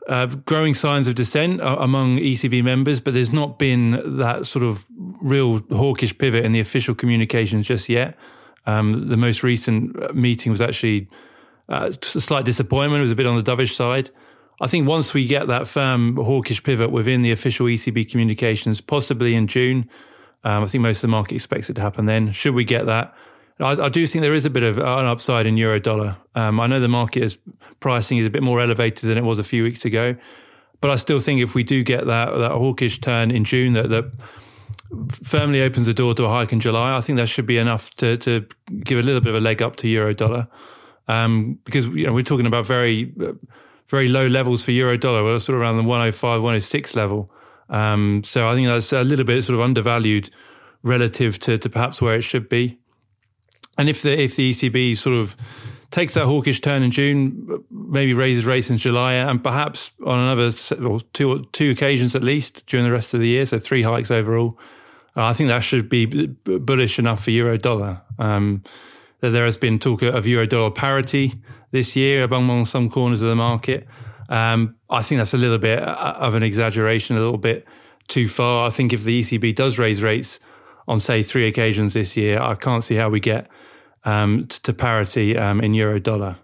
uh, 0.09 0.27
growing 0.27 0.75
signs 0.75 1.07
of 1.07 1.15
dissent 1.15 1.61
uh, 1.61 1.77
among 1.79 2.19
ECB 2.19 2.65
members, 2.65 2.99
but 2.99 3.15
there's 3.15 3.33
not 3.33 3.61
been 3.61 4.19
that 4.19 4.47
sort 4.47 4.65
of 4.65 4.85
real 5.23 5.61
hawkish 5.71 6.19
pivot 6.19 6.45
in 6.45 6.51
the 6.51 6.61
official 6.61 6.95
communications 6.95 7.69
just 7.69 7.89
yet. 7.89 8.19
Um, 8.67 9.09
the 9.09 9.17
most 9.17 9.43
recent 9.43 10.01
uh, 10.03 10.13
meeting 10.13 10.51
was 10.51 10.61
actually 10.61 11.09
uh, 11.69 11.91
a 11.93 12.05
slight 12.21 12.45
disappointment. 12.45 12.99
It 12.99 13.03
was 13.03 13.13
a 13.13 13.17
bit 13.17 13.27
on 13.27 13.37
the 13.37 13.43
dovish 13.43 13.75
side. 13.75 14.11
I 14.61 14.67
think 14.67 14.89
once 14.89 15.13
we 15.13 15.27
get 15.27 15.49
that 15.49 15.69
firm 15.69 16.17
hawkish 16.17 16.63
pivot 16.63 16.91
within 16.91 17.23
the 17.23 17.33
official 17.33 17.67
ECB 17.67 18.11
communications, 18.11 18.81
possibly 18.81 19.35
in 19.35 19.47
June, 19.47 19.89
um, 20.45 20.63
I 20.63 20.67
think 20.67 20.83
most 20.83 20.99
of 20.99 21.03
the 21.03 21.09
market 21.09 21.35
expects 21.35 21.69
it 21.69 21.75
to 21.75 21.83
happen 21.83 22.07
then. 22.07 22.33
Should 22.33 22.55
we 22.55 22.65
get 22.65 22.87
that? 22.87 23.15
I, 23.61 23.73
I 23.73 23.89
do 23.89 24.07
think 24.07 24.23
there 24.23 24.35
is 24.35 24.47
a 24.47 24.51
bit 24.51 24.63
of 24.63 24.79
an 24.79 25.07
upside 25.07 25.47
in 25.47 25.57
euro 25.57 25.81
dollar. 25.81 26.17
Um, 26.35 26.61
I 26.61 26.67
know 26.67 26.81
the 26.81 26.89
market 26.89 27.23
is 27.23 27.39
pricing 27.81 28.19
is 28.19 28.27
a 28.27 28.31
bit 28.31 28.43
more 28.43 28.61
elevated 28.61 29.09
than 29.09 29.19
it 29.19 29.25
was 29.25 29.39
a 29.39 29.45
few 29.45 29.63
weeks 29.63 29.85
ago, 29.85 30.17
but 30.81 30.91
I 30.91 30.97
still 30.97 31.21
think 31.21 31.41
if 31.41 31.55
we 31.55 31.63
do 31.63 31.83
get 31.83 32.07
that 32.07 32.37
that 32.37 32.53
hawkish 32.53 33.01
turn 33.01 33.31
in 33.31 33.45
June, 33.45 33.73
that 33.75 33.89
that 33.89 34.13
firmly 35.11 35.63
opens 35.63 35.87
the 35.87 35.95
door 35.95 36.15
to 36.15 36.25
a 36.25 36.29
hike 36.29 36.53
in 36.53 36.61
July, 36.61 36.97
I 36.97 37.01
think 37.01 37.19
that 37.19 37.29
should 37.29 37.47
be 37.47 37.59
enough 37.59 37.91
to 37.97 38.17
to 38.19 38.47
give 38.85 38.99
a 38.99 39.03
little 39.03 39.21
bit 39.21 39.31
of 39.31 39.37
a 39.37 39.41
leg 39.41 39.63
up 39.63 39.77
to 39.77 39.89
euro 39.89 40.15
dollar. 40.15 40.49
Um, 41.09 41.59
because 41.65 41.87
you 41.89 42.07
know 42.07 42.13
we're 42.13 42.25
talking 42.25 42.47
about 42.47 42.67
very 42.67 43.13
very 43.89 44.09
low 44.09 44.27
levels 44.27 44.63
for 44.63 44.73
euro 44.73 44.97
dollar. 44.97 45.23
We're 45.23 45.39
sort 45.39 45.57
of 45.57 45.63
around 45.63 45.77
the 45.77 45.85
105, 45.85 46.43
106 46.43 46.97
level. 46.97 47.31
Um, 47.69 48.23
so 48.23 48.49
I 48.49 48.55
think 48.55 48.69
that's 48.69 48.93
a 48.93 49.05
little 49.05 49.25
bit 49.25 49.43
sort 49.43 49.55
of 49.55 49.61
undervalued 49.61 50.31
relative 50.83 51.39
to, 51.41 51.59
to 51.59 51.69
perhaps 51.69 52.01
where 52.01 52.15
it 52.17 52.23
should 52.23 52.49
be. 52.49 52.79
And 53.79 53.89
if 53.89 54.03
the 54.03 54.19
if 54.19 54.37
the 54.37 54.51
ECB 54.51 54.97
sort 54.97 55.17
of 55.17 55.37
takes 55.91 56.15
that 56.15 56.27
hawkish 56.27 56.61
turn 56.61 56.83
in 56.83 56.91
June, 56.91 57.65
maybe 57.71 58.15
raises 58.15 58.45
rates 58.45 58.71
in 58.71 58.77
July, 58.77 59.15
and 59.15 59.43
perhaps 59.43 59.93
on 60.05 60.19
another 60.19 60.57
well, 60.81 61.01
two 61.13 61.45
two 61.53 61.71
occasions 61.71 62.15
at 62.15 62.23
least 62.23 62.67
during 62.67 62.85
the 62.85 62.93
rest 62.93 63.15
of 63.15 63.21
the 63.21 63.29
year, 63.29 63.47
so 63.47 63.59
three 63.59 63.83
hikes 63.83 64.11
overall. 64.11 64.59
Uh, 65.17 65.25
I 65.25 65.33
think 65.33 65.49
that 65.49 65.61
should 65.61 65.89
be 65.89 66.07
bullish 66.07 66.99
enough 66.99 67.25
for 67.25 67.31
euro 67.31 67.57
dollar. 67.57 68.03
Um, 68.19 68.63
there 69.21 69.45
has 69.45 69.57
been 69.57 69.79
talk 69.79 70.03
of 70.03 70.27
euro 70.27 70.47
dollar 70.47 70.71
parity 70.71 71.35
this 71.71 71.97
year 71.97 72.25
among 72.25 72.65
some 72.67 72.91
corners 72.91 73.23
of 73.23 73.29
the 73.29 73.37
market. 73.37 73.87
Um, 74.29 74.77
I 74.91 75.03
think 75.03 75.19
that's 75.19 75.35
a 75.35 75.39
little 75.39 75.59
bit 75.59 75.83
uh, 75.83 76.17
of 76.19 76.35
an 76.35 76.43
exaggeration, 76.43 77.17
a 77.17 77.21
little 77.21 77.39
bit 77.39 77.67
too 78.09 78.29
far. 78.29 78.67
I 78.67 78.71
think 78.71 78.93
if 78.93 79.05
the 79.05 79.21
ECB 79.21 79.55
does 79.55 79.79
raise 79.79 80.03
rates 80.03 80.41
on, 80.89 81.01
say, 81.01 81.23
three 81.23 81.47
occasions 81.47 81.95
this 81.95 82.17
year, 82.17 82.41
I 82.41 82.55
can't 82.55 82.83
see 82.83 82.95
how 82.95 83.09
we 83.09 83.21
get 83.21 83.49
um, 84.07 84.47
to 84.63 84.73
parity 84.73 85.37
um, 85.37 85.61
in 85.61 85.75
euro 85.75 86.01
dollar. 86.01 86.37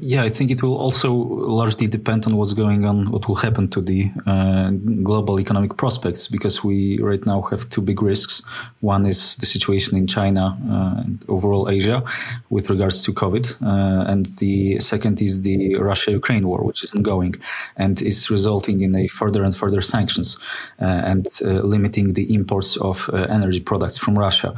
Yeah, 0.00 0.22
I 0.22 0.28
think 0.28 0.52
it 0.52 0.62
will 0.62 0.76
also 0.76 1.12
largely 1.12 1.88
depend 1.88 2.24
on 2.26 2.36
what's 2.36 2.52
going 2.52 2.84
on, 2.84 3.10
what 3.10 3.26
will 3.26 3.34
happen 3.34 3.66
to 3.70 3.80
the 3.80 4.08
uh, 4.26 4.70
global 5.02 5.40
economic 5.40 5.76
prospects, 5.76 6.28
because 6.28 6.62
we 6.62 7.00
right 7.02 7.24
now 7.26 7.42
have 7.50 7.68
two 7.68 7.82
big 7.82 8.00
risks. 8.00 8.42
One 8.80 9.04
is 9.06 9.34
the 9.36 9.46
situation 9.46 9.98
in 9.98 10.06
China 10.06 10.56
uh, 10.70 11.00
and 11.02 11.24
overall 11.28 11.68
Asia 11.68 12.04
with 12.48 12.70
regards 12.70 13.02
to 13.02 13.12
COVID, 13.12 13.60
uh, 13.60 14.08
and 14.08 14.26
the 14.38 14.78
second 14.78 15.20
is 15.20 15.42
the 15.42 15.74
Russia-Ukraine 15.74 16.46
war, 16.46 16.62
which 16.62 16.84
is 16.84 16.94
ongoing 16.94 17.34
and 17.76 18.00
is 18.00 18.30
resulting 18.30 18.82
in 18.82 18.94
a 18.94 19.08
further 19.08 19.42
and 19.42 19.52
further 19.52 19.80
sanctions 19.80 20.38
uh, 20.80 20.84
and 20.84 21.26
uh, 21.42 21.46
limiting 21.74 22.12
the 22.12 22.32
imports 22.32 22.76
of 22.76 23.10
uh, 23.12 23.26
energy 23.30 23.60
products 23.60 23.98
from 23.98 24.16
Russia. 24.16 24.54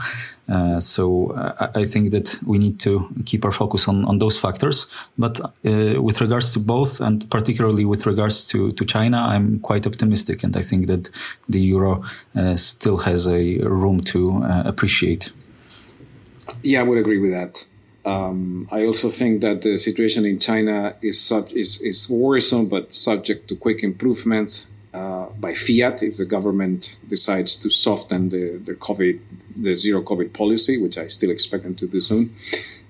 Uh, 0.50 0.80
so 0.80 1.32
I, 1.36 1.68
I, 1.76 1.84
think 1.84 2.10
that 2.10 2.36
we 2.44 2.58
need 2.58 2.80
to 2.80 3.08
keep 3.24 3.44
our 3.44 3.52
focus 3.52 3.86
on, 3.86 4.04
on 4.06 4.18
those 4.18 4.36
factors. 4.36 4.86
But 5.16 5.38
uh, 5.40 6.02
with 6.02 6.20
regards 6.20 6.52
to 6.54 6.58
both, 6.58 7.00
and 7.00 7.28
particularly 7.30 7.84
with 7.84 8.04
regards 8.04 8.48
to, 8.48 8.72
to 8.72 8.84
China, 8.84 9.18
I'm 9.18 9.60
quite 9.60 9.86
optimistic, 9.86 10.42
and 10.42 10.56
I 10.56 10.62
think 10.62 10.88
that 10.88 11.08
the 11.48 11.60
euro 11.60 12.02
uh, 12.34 12.56
still 12.56 12.96
has 12.98 13.28
a 13.28 13.58
room 13.58 14.00
to 14.12 14.42
uh, 14.42 14.62
appreciate. 14.66 15.30
Yeah, 16.62 16.80
I 16.80 16.82
would 16.82 16.98
agree 16.98 17.18
with 17.18 17.30
that. 17.30 17.64
Um, 18.04 18.66
I 18.72 18.86
also 18.86 19.08
think 19.08 19.42
that 19.42 19.62
the 19.62 19.78
situation 19.78 20.24
in 20.24 20.38
China 20.38 20.94
is 21.02 21.20
sub- 21.20 21.52
is 21.52 21.80
is 21.82 22.08
worrisome, 22.08 22.66
but 22.68 22.92
subject 22.92 23.48
to 23.48 23.56
quick 23.56 23.84
improvement 23.84 24.66
uh, 24.94 25.26
by 25.38 25.54
fiat 25.54 26.02
if 26.02 26.16
the 26.16 26.24
government 26.24 26.98
decides 27.06 27.56
to 27.56 27.70
soften 27.70 28.30
the, 28.30 28.58
the 28.64 28.74
COVID 28.74 29.20
the 29.60 29.74
zero 29.76 30.02
COVID 30.02 30.32
policy, 30.32 30.78
which 30.78 30.96
I 30.98 31.06
still 31.08 31.30
expect 31.30 31.62
them 31.64 31.74
to 31.76 31.86
do 31.86 32.00
soon. 32.00 32.34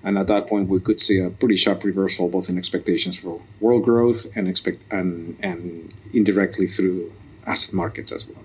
And 0.03 0.17
at 0.17 0.27
that 0.27 0.47
point, 0.47 0.67
we 0.67 0.79
could 0.79 0.99
see 0.99 1.19
a 1.19 1.29
pretty 1.29 1.55
sharp 1.55 1.83
reversal, 1.83 2.27
both 2.27 2.49
in 2.49 2.57
expectations 2.57 3.17
for 3.19 3.41
world 3.59 3.83
growth 3.83 4.25
and 4.35 4.47
expect 4.47 4.79
and 4.91 5.37
and 5.41 5.93
indirectly 6.13 6.67
through 6.67 7.11
asset 7.45 7.73
markets 7.73 8.11
as 8.11 8.27
well. 8.27 8.43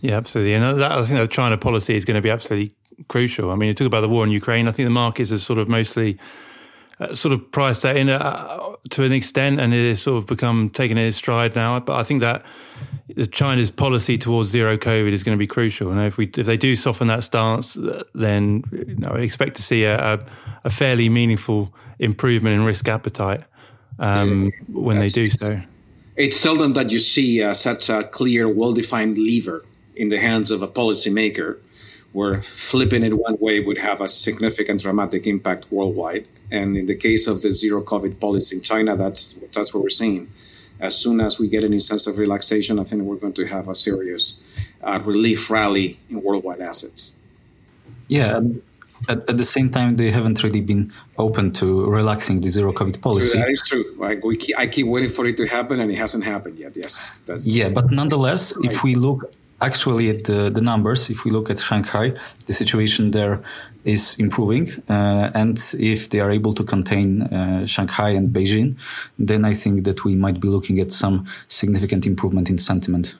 Yeah, 0.00 0.16
absolutely. 0.16 0.54
And 0.54 0.80
that, 0.80 0.92
I 0.92 1.02
think 1.02 1.20
the 1.20 1.26
China 1.28 1.56
policy 1.56 1.94
is 1.94 2.04
going 2.04 2.16
to 2.16 2.20
be 2.20 2.30
absolutely 2.30 2.74
crucial. 3.08 3.50
I 3.50 3.54
mean, 3.54 3.68
you 3.68 3.74
talk 3.74 3.86
about 3.86 4.00
the 4.00 4.08
war 4.08 4.24
in 4.24 4.30
Ukraine. 4.30 4.66
I 4.66 4.72
think 4.72 4.86
the 4.86 4.90
markets 4.90 5.30
are 5.30 5.38
sort 5.38 5.58
of 5.58 5.68
mostly 5.68 6.18
sort 7.14 7.32
of 7.32 7.50
priced 7.50 7.82
that 7.82 7.96
in 7.96 8.08
uh, 8.08 8.76
to 8.90 9.04
an 9.04 9.12
extent, 9.12 9.60
and 9.60 9.72
it 9.74 9.88
has 9.88 10.02
sort 10.02 10.18
of 10.18 10.26
become 10.26 10.70
taken 10.70 10.98
in 10.98 11.06
its 11.06 11.16
stride 11.16 11.54
now. 11.54 11.78
But 11.80 11.96
I 11.96 12.02
think 12.02 12.20
that 12.20 12.44
China's 13.30 13.70
policy 13.70 14.18
towards 14.18 14.50
zero 14.50 14.76
COVID 14.76 15.12
is 15.12 15.22
going 15.22 15.36
to 15.36 15.38
be 15.38 15.46
crucial. 15.46 15.90
And 15.90 16.00
if 16.00 16.16
we 16.16 16.26
if 16.36 16.46
they 16.46 16.56
do 16.56 16.74
soften 16.76 17.08
that 17.08 17.22
stance, 17.22 17.76
then 18.14 18.64
you 18.72 18.96
know, 18.96 19.10
I 19.10 19.20
expect 19.20 19.56
to 19.56 19.62
see 19.62 19.84
a, 19.84 20.14
a, 20.14 20.26
a, 20.64 20.70
fairly 20.70 21.08
meaningful 21.08 21.72
improvement 21.98 22.54
in 22.54 22.64
risk 22.64 22.88
appetite 22.88 23.42
um, 23.98 24.44
yeah, 24.44 24.50
when 24.68 24.98
they 24.98 25.08
do 25.08 25.28
so. 25.28 25.60
It's 26.16 26.36
seldom 26.36 26.74
that 26.74 26.90
you 26.90 26.98
see 26.98 27.42
uh, 27.42 27.54
such 27.54 27.88
a 27.88 28.04
clear, 28.04 28.48
well-defined 28.48 29.16
lever 29.16 29.64
in 29.96 30.08
the 30.08 30.20
hands 30.20 30.50
of 30.50 30.62
a 30.62 30.68
policymaker, 30.68 31.58
where 32.12 32.42
flipping 32.42 33.02
it 33.02 33.16
one 33.16 33.36
way 33.40 33.60
would 33.60 33.78
have 33.78 34.00
a 34.00 34.08
significant, 34.08 34.82
dramatic 34.82 35.26
impact 35.26 35.70
worldwide. 35.70 36.28
And 36.52 36.76
in 36.76 36.86
the 36.86 36.98
case 37.06 37.26
of 37.26 37.42
the 37.42 37.50
zero 37.52 37.82
COVID 37.82 38.20
policy 38.20 38.56
in 38.56 38.62
China, 38.62 38.96
that's 38.96 39.22
that's 39.54 39.72
what 39.72 39.82
we're 39.82 39.98
seeing 40.02 40.28
as 40.82 40.96
soon 40.96 41.20
as 41.20 41.38
we 41.38 41.48
get 41.48 41.62
any 41.64 41.78
sense 41.78 42.06
of 42.08 42.18
relaxation, 42.18 42.78
I 42.78 42.84
think 42.84 43.02
we're 43.02 43.22
going 43.24 43.32
to 43.34 43.46
have 43.46 43.68
a 43.68 43.74
serious 43.74 44.40
uh, 44.82 45.00
relief 45.04 45.48
rally 45.48 45.98
in 46.10 46.20
worldwide 46.22 46.60
assets. 46.60 47.12
Yeah. 48.08 48.40
At, 49.08 49.18
at, 49.30 49.36
the 49.36 49.44
same 49.44 49.70
time, 49.70 49.96
they 49.96 50.10
haven't 50.10 50.42
really 50.42 50.60
been 50.60 50.92
open 51.18 51.52
to 51.52 51.86
relaxing 51.86 52.40
the 52.40 52.48
zero 52.48 52.72
COVID 52.72 53.00
policy. 53.00 53.30
True, 53.30 53.40
that 53.40 53.50
is 53.50 53.62
true. 53.68 53.84
I, 54.04 54.16
keep, 54.36 54.58
I 54.58 54.66
keep 54.66 54.86
waiting 54.86 55.10
for 55.10 55.24
it 55.26 55.36
to 55.38 55.46
happen, 55.46 55.80
and 55.80 55.90
it 55.90 55.96
hasn't 55.96 56.24
happened 56.24 56.58
yet. 56.58 56.76
Yes. 56.76 57.10
yeah, 57.42 57.68
but 57.68 57.90
nonetheless, 57.90 58.56
right. 58.56 58.70
if 58.70 58.82
we 58.82 58.94
look 58.94 59.32
actually 59.62 60.10
at 60.10 60.24
the, 60.24 60.50
the 60.50 60.60
numbers, 60.60 61.08
if 61.08 61.24
we 61.24 61.30
look 61.30 61.48
at 61.50 61.58
Shanghai, 61.58 62.12
the 62.46 62.52
situation 62.52 63.12
there 63.12 63.42
is 63.84 64.18
improving. 64.18 64.70
Uh, 64.88 65.30
and 65.34 65.58
if 65.78 66.10
they 66.10 66.20
are 66.20 66.30
able 66.30 66.52
to 66.54 66.64
contain 66.64 67.22
uh, 67.22 67.66
Shanghai 67.66 68.10
and 68.10 68.28
Beijing, 68.28 68.76
then 69.18 69.44
I 69.44 69.54
think 69.54 69.84
that 69.84 70.04
we 70.04 70.14
might 70.14 70.40
be 70.40 70.48
looking 70.48 70.80
at 70.80 70.90
some 70.90 71.26
significant 71.48 72.06
improvement 72.06 72.50
in 72.50 72.58
sentiment. 72.58 73.16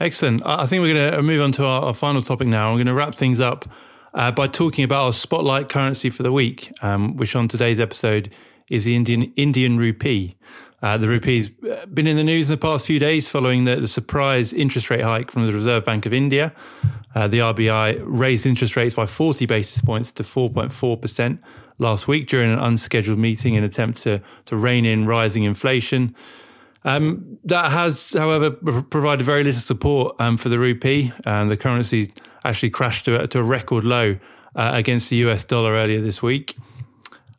Excellent. 0.00 0.42
I 0.44 0.66
think 0.66 0.82
we're 0.82 0.94
going 0.94 1.12
to 1.12 1.22
move 1.22 1.40
on 1.40 1.52
to 1.52 1.64
our, 1.64 1.84
our 1.86 1.94
final 1.94 2.20
topic 2.20 2.48
now. 2.48 2.68
I'm 2.68 2.76
going 2.76 2.86
to 2.86 2.94
wrap 2.94 3.14
things 3.14 3.40
up 3.40 3.64
uh, 4.12 4.30
by 4.32 4.46
talking 4.46 4.84
about 4.84 5.02
our 5.02 5.12
spotlight 5.12 5.68
currency 5.68 6.10
for 6.10 6.22
the 6.22 6.32
week, 6.32 6.72
um, 6.82 7.16
which 7.16 7.36
on 7.36 7.48
today's 7.48 7.80
episode 7.80 8.34
is 8.68 8.84
the 8.84 8.96
Indian 8.96 9.32
Indian 9.36 9.76
rupee. 9.76 10.36
Uh, 10.84 10.98
the 10.98 11.08
rupee's 11.08 11.48
been 11.48 12.06
in 12.06 12.14
the 12.14 12.22
news 12.22 12.50
in 12.50 12.52
the 12.52 12.60
past 12.60 12.86
few 12.86 12.98
days 12.98 13.26
following 13.26 13.64
the, 13.64 13.76
the 13.76 13.88
surprise 13.88 14.52
interest 14.52 14.90
rate 14.90 15.00
hike 15.00 15.30
from 15.30 15.46
the 15.46 15.52
Reserve 15.52 15.82
Bank 15.82 16.04
of 16.04 16.12
India. 16.12 16.52
Uh, 17.14 17.26
the 17.26 17.38
RBI 17.38 18.02
raised 18.04 18.44
interest 18.44 18.76
rates 18.76 18.94
by 18.94 19.06
40 19.06 19.46
basis 19.46 19.80
points 19.80 20.12
to 20.12 20.22
4.4% 20.22 21.38
last 21.78 22.06
week 22.06 22.28
during 22.28 22.52
an 22.52 22.58
unscheduled 22.58 23.18
meeting 23.18 23.54
in 23.54 23.64
an 23.64 23.70
attempt 23.70 24.02
to, 24.02 24.20
to 24.44 24.56
rein 24.58 24.84
in 24.84 25.06
rising 25.06 25.44
inflation. 25.44 26.14
Um, 26.84 27.38
that 27.44 27.72
has, 27.72 28.12
however, 28.12 28.50
provided 28.50 29.24
very 29.24 29.42
little 29.42 29.62
support 29.62 30.16
um, 30.20 30.36
for 30.36 30.50
the 30.50 30.58
rupee, 30.58 31.12
and 31.24 31.50
the 31.50 31.56
currency 31.56 32.12
actually 32.44 32.68
crashed 32.68 33.06
to, 33.06 33.26
to 33.26 33.38
a 33.38 33.42
record 33.42 33.84
low 33.84 34.18
uh, 34.54 34.70
against 34.74 35.08
the 35.08 35.16
US 35.28 35.44
dollar 35.44 35.72
earlier 35.72 36.02
this 36.02 36.22
week. 36.22 36.54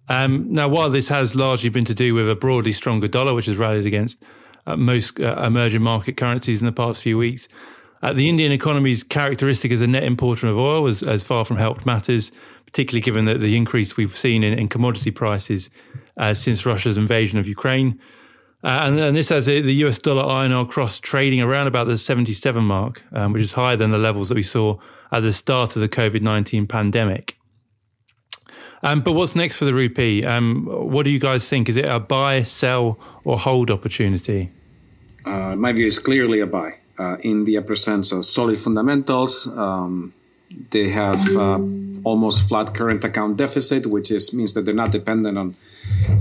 Um, 0.08 0.54
now, 0.54 0.68
while 0.68 0.90
this 0.90 1.08
has 1.10 1.36
largely 1.36 1.70
been 1.70 1.86
to 1.86 1.94
do 1.94 2.14
with 2.14 2.30
a 2.30 2.36
broadly 2.36 2.72
stronger 2.72 3.08
dollar, 3.08 3.34
which 3.34 3.48
has 3.48 3.58
rallied 3.58 3.86
against 3.86 4.22
uh, 4.68 4.76
most 4.76 5.20
uh, 5.20 5.42
emerging 5.46 5.82
market 5.82 6.18
currencies 6.18 6.62
in 6.62 6.66
the 6.66 6.72
past 6.72 7.02
few 7.02 7.18
weeks, 7.18 7.48
uh, 8.04 8.14
the 8.14 8.30
Indian 8.30 8.52
economy's 8.52 9.04
characteristic 9.04 9.72
as 9.72 9.82
a 9.82 9.88
net 9.88 10.04
importer 10.04 10.48
of 10.48 10.58
oil 10.58 10.86
has, 10.86 11.00
has 11.02 11.24
far 11.24 11.44
from 11.44 11.58
helped 11.58 11.86
matters, 11.86 12.32
particularly 12.66 13.02
given 13.02 13.26
that 13.26 13.40
the 13.40 13.56
increase 13.56 13.98
we've 13.98 14.16
seen 14.16 14.44
in, 14.44 14.54
in 14.58 14.68
commodity 14.68 15.12
prices 15.12 15.70
uh, 16.18 16.34
since 16.34 16.66
Russia's 16.66 16.98
invasion 16.98 17.40
of 17.40 17.48
Ukraine. 17.48 18.00
Uh, 18.64 18.80
and, 18.84 19.00
and, 19.00 19.16
this 19.16 19.30
has 19.30 19.46
the 19.46 19.62
US 19.62 20.00
dollar 20.00 20.24
INR 20.24 20.68
cross 20.68 21.00
trading 21.00 21.42
around 21.42 21.68
about 21.68 21.88
the 21.88 21.98
77 21.98 22.64
mark, 22.64 23.04
um, 23.12 23.34
which 23.34 23.44
is 23.44 23.54
higher 23.54 23.76
than 23.76 23.92
the 23.92 23.98
levels 23.98 24.30
that 24.30 24.36
we 24.36 24.44
saw 24.44 24.78
at 25.12 25.22
the 25.22 25.34
start 25.34 25.76
of 25.76 25.82
the 25.82 25.90
COVID 25.90 26.22
19 26.22 26.66
pandemic. 26.68 27.38
Um, 28.86 29.02
but 29.02 29.14
what's 29.14 29.36
next 29.36 29.58
for 29.58 29.66
the 29.66 29.74
rupee? 29.74 30.24
Um, 30.24 30.66
what 30.68 31.06
do 31.06 31.10
you 31.10 31.20
guys 31.20 31.50
think? 31.50 31.70
Is 31.70 31.76
it 31.76 31.86
a 31.86 32.00
buy, 32.00 32.44
sell, 32.44 33.00
or 33.24 33.40
hold 33.40 33.72
opportunity? 33.72 34.52
Uh, 35.26 35.56
my 35.56 35.74
view 35.74 35.88
is 35.88 35.98
clearly 35.98 36.40
a 36.40 36.46
buy. 36.46 36.76
Uh, 37.00 37.18
India 37.24 37.64
presents 37.64 38.12
a 38.12 38.22
solid 38.22 38.60
fundamentals. 38.60 39.48
Um, 39.48 40.14
they 40.70 40.90
have 40.90 41.20
uh, 41.36 41.60
almost 42.04 42.48
flat 42.48 42.76
current 42.76 43.04
account 43.04 43.38
deficit, 43.38 43.88
which 43.88 44.12
is 44.12 44.32
means 44.34 44.54
that 44.54 44.66
they're 44.66 44.76
not 44.76 44.92
dependent 44.92 45.36
on 45.40 45.56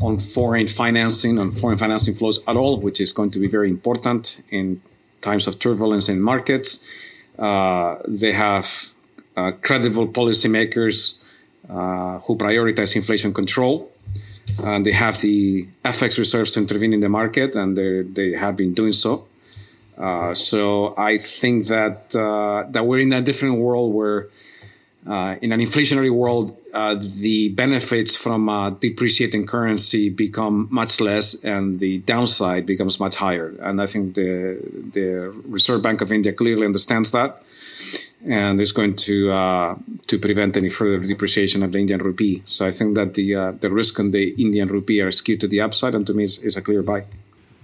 on 0.00 0.18
foreign 0.18 0.66
financing, 0.66 1.38
on 1.38 1.52
foreign 1.52 1.76
financing 1.76 2.14
flows 2.14 2.40
at 2.48 2.56
all, 2.56 2.80
which 2.80 2.98
is 2.98 3.12
going 3.12 3.30
to 3.30 3.38
be 3.38 3.46
very 3.46 3.68
important 3.68 4.42
in 4.50 4.80
times 5.20 5.46
of 5.46 5.58
turbulence 5.58 6.08
in 6.08 6.18
markets. 6.20 6.80
Uh, 7.38 7.96
they 8.08 8.32
have 8.32 8.92
uh, 9.36 9.52
credible 9.60 10.08
policymakers 10.08 11.18
uh, 11.68 12.18
who 12.20 12.36
prioritize 12.36 12.94
inflation 12.96 13.32
control. 13.32 13.90
And 14.62 14.84
they 14.84 14.92
have 14.92 15.20
the 15.20 15.66
FX 15.84 16.18
reserves 16.18 16.50
to 16.52 16.60
intervene 16.60 16.92
in 16.92 17.00
the 17.00 17.08
market, 17.08 17.56
and 17.56 17.76
they 17.76 18.32
have 18.32 18.56
been 18.56 18.74
doing 18.74 18.92
so. 18.92 19.26
Uh, 19.96 20.34
so 20.34 20.94
I 20.98 21.18
think 21.18 21.68
that 21.68 22.14
uh, 22.14 22.68
that 22.70 22.84
we're 22.84 22.98
in 22.98 23.12
a 23.12 23.22
different 23.22 23.58
world 23.58 23.94
where, 23.94 24.28
uh, 25.06 25.36
in 25.40 25.52
an 25.52 25.60
inflationary 25.60 26.12
world, 26.12 26.56
the 26.72 27.48
benefits 27.50 28.16
from 28.16 28.48
a 28.48 28.76
depreciating 28.78 29.46
currency 29.46 30.10
become 30.10 30.68
much 30.70 31.00
less, 31.00 31.34
and 31.44 31.78
the 31.78 31.98
downside 31.98 32.66
becomes 32.66 32.98
much 32.98 33.16
higher. 33.16 33.54
And 33.60 33.80
I 33.80 33.86
think 33.86 34.14
the 34.14 34.58
the 34.92 35.32
Reserve 35.46 35.80
Bank 35.82 36.00
of 36.00 36.10
India 36.10 36.32
clearly 36.32 36.66
understands 36.66 37.12
that, 37.12 37.42
and 38.26 38.60
is 38.60 38.72
going 38.72 38.96
to 38.96 39.30
uh, 39.32 39.76
to 40.06 40.18
prevent 40.18 40.56
any 40.56 40.70
further 40.70 40.98
depreciation 40.98 41.62
of 41.62 41.72
the 41.72 41.78
Indian 41.78 42.00
rupee. 42.00 42.42
So 42.46 42.66
I 42.66 42.70
think 42.70 42.94
that 42.94 43.14
the 43.14 43.34
uh, 43.34 43.52
the 43.60 43.70
risk 43.70 44.00
on 44.00 44.10
the 44.10 44.30
Indian 44.38 44.68
rupee 44.68 45.00
are 45.00 45.10
skewed 45.10 45.40
to 45.40 45.48
the 45.48 45.60
upside, 45.60 45.94
and 45.94 46.06
to 46.06 46.14
me 46.14 46.24
is, 46.24 46.38
is 46.38 46.56
a 46.56 46.62
clear 46.62 46.82
buy. 46.82 47.04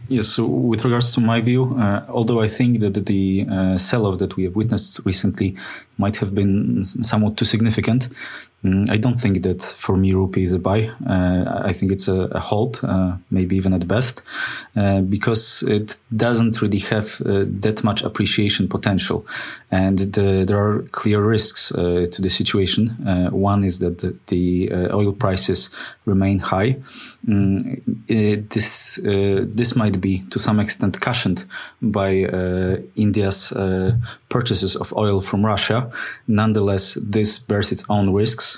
Yes, 0.09 0.26
so 0.26 0.45
with 0.45 0.85
regards 0.85 1.14
to 1.14 1.21
my 1.21 1.40
view, 1.40 1.76
uh, 1.79 2.05
although 2.09 2.40
I 2.40 2.49
think 2.49 2.81
that 2.81 3.07
the 3.07 3.47
uh, 3.49 3.76
sell 3.76 4.07
off 4.07 4.19
that 4.19 4.35
we 4.35 4.43
have 4.43 4.57
witnessed 4.57 4.99
recently 5.05 5.57
might 5.99 6.17
have 6.17 6.35
been 6.35 6.83
somewhat 6.83 7.37
too 7.37 7.45
significant, 7.45 8.09
I 8.62 8.99
don't 8.99 9.19
think 9.19 9.43
that 9.43 9.62
for 9.62 9.97
me 9.97 10.12
rupee 10.12 10.43
is 10.43 10.52
a 10.52 10.59
buy. 10.59 10.90
Uh, 11.09 11.62
I 11.64 11.73
think 11.73 11.93
it's 11.93 12.09
a, 12.09 12.25
a 12.33 12.40
hold, 12.40 12.81
uh, 12.83 13.17
maybe 13.31 13.57
even 13.57 13.73
at 13.73 13.88
best, 13.88 14.23
uh, 14.76 15.00
because 15.00 15.62
it 15.62 15.97
doesn't 16.14 16.61
really 16.61 16.81
have 16.81 17.23
uh, 17.25 17.47
that 17.61 17.83
much 17.85 18.02
appreciation 18.02 18.69
potential, 18.69 19.26
and 19.71 19.99
the, 19.99 20.45
there 20.47 20.59
are 20.59 20.83
clear 20.93 21.23
risks 21.23 21.73
uh, 21.73 22.05
to 22.12 22.21
the 22.21 22.29
situation. 22.29 22.90
Uh, 23.07 23.31
one 23.31 23.64
is 23.64 23.79
that 23.79 24.00
the, 24.00 24.14
the 24.26 24.71
oil 24.93 25.12
prices 25.12 25.75
remain 26.05 26.38
high. 26.38 26.76
Mm, 27.26 27.81
it, 28.09 28.50
this 28.50 28.99
this 29.02 29.75
might 29.76 30.00
be 30.00 30.19
to 30.31 30.38
some 30.38 30.61
extent 30.61 31.00
cushioned 31.00 31.45
by 31.81 32.11
India's 32.97 33.52
purchases 34.29 34.76
of 34.76 34.93
oil 34.95 35.21
from 35.21 35.45
Russia. 35.45 35.90
Nonetheless, 36.26 36.95
this 36.95 37.38
bears 37.38 37.73
its 37.73 37.85
own 37.88 38.12
risks. 38.12 38.50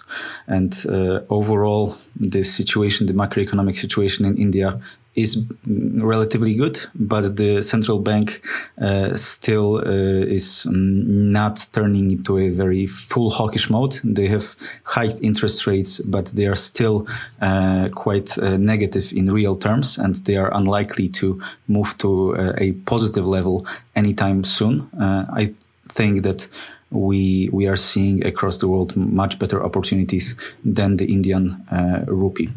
And 0.47 0.73
uh, 0.89 1.21
overall, 1.29 1.97
the 2.17 2.43
situation, 2.43 3.07
the 3.07 3.15
macroeconomic 3.15 3.77
situation 3.77 4.27
in 4.27 4.37
India 4.37 4.81
is 5.15 5.47
relatively 5.67 6.55
good, 6.55 6.79
but 6.95 7.37
the 7.37 7.61
central 7.61 7.99
bank 7.99 8.43
uh, 8.81 9.15
still 9.15 9.77
uh, 9.77 10.25
is 10.37 10.67
not 10.71 11.67
turning 11.73 12.11
into 12.11 12.39
a 12.39 12.49
very 12.49 12.87
full 12.87 13.31
hawkish 13.31 13.69
mode. 13.69 14.01
They 14.05 14.27
have 14.29 14.57
hiked 14.85 15.21
interest 15.23 15.67
rates, 15.67 16.01
but 16.01 16.27
they 16.27 16.47
are 16.47 16.57
still 16.57 17.07
uh, 17.43 17.91
quite 17.95 18.39
uh, 18.39 18.57
negative 18.57 19.13
in 19.13 19.31
real 19.31 19.55
terms, 19.55 19.99
and 19.99 20.15
they 20.25 20.37
are 20.37 20.55
unlikely 20.55 21.09
to 21.09 21.43
move 21.69 21.97
to 21.99 22.35
uh, 22.35 22.53
a 22.57 22.73
positive 22.87 23.27
level 23.27 23.67
anytime 23.95 24.45
soon. 24.45 24.89
I 24.99 25.51
think 25.89 26.23
that 26.23 26.49
we 26.93 27.49
we 27.53 27.67
are 27.67 27.77
seeing 27.77 28.25
across 28.27 28.59
the 28.59 28.69
world 28.69 28.97
much 28.97 29.39
better 29.39 29.65
opportunities 29.65 30.39
than 30.65 30.97
the 30.97 31.13
Indian 31.13 31.51
uh, 31.71 32.05
rupee. 32.07 32.51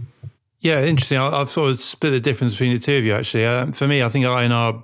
Yeah, 0.59 0.83
interesting. 0.83 1.17
I, 1.17 1.37
have 1.37 1.49
sort 1.49 1.71
of 1.71 1.81
split 1.81 2.13
the 2.13 2.19
difference 2.19 2.53
between 2.53 2.73
the 2.73 2.79
two 2.79 2.97
of 2.97 3.03
you. 3.03 3.13
Actually, 3.13 3.45
uh, 3.45 3.71
for 3.71 3.87
me, 3.87 4.01
I 4.01 4.07
think 4.07 4.25
INR 4.25 4.83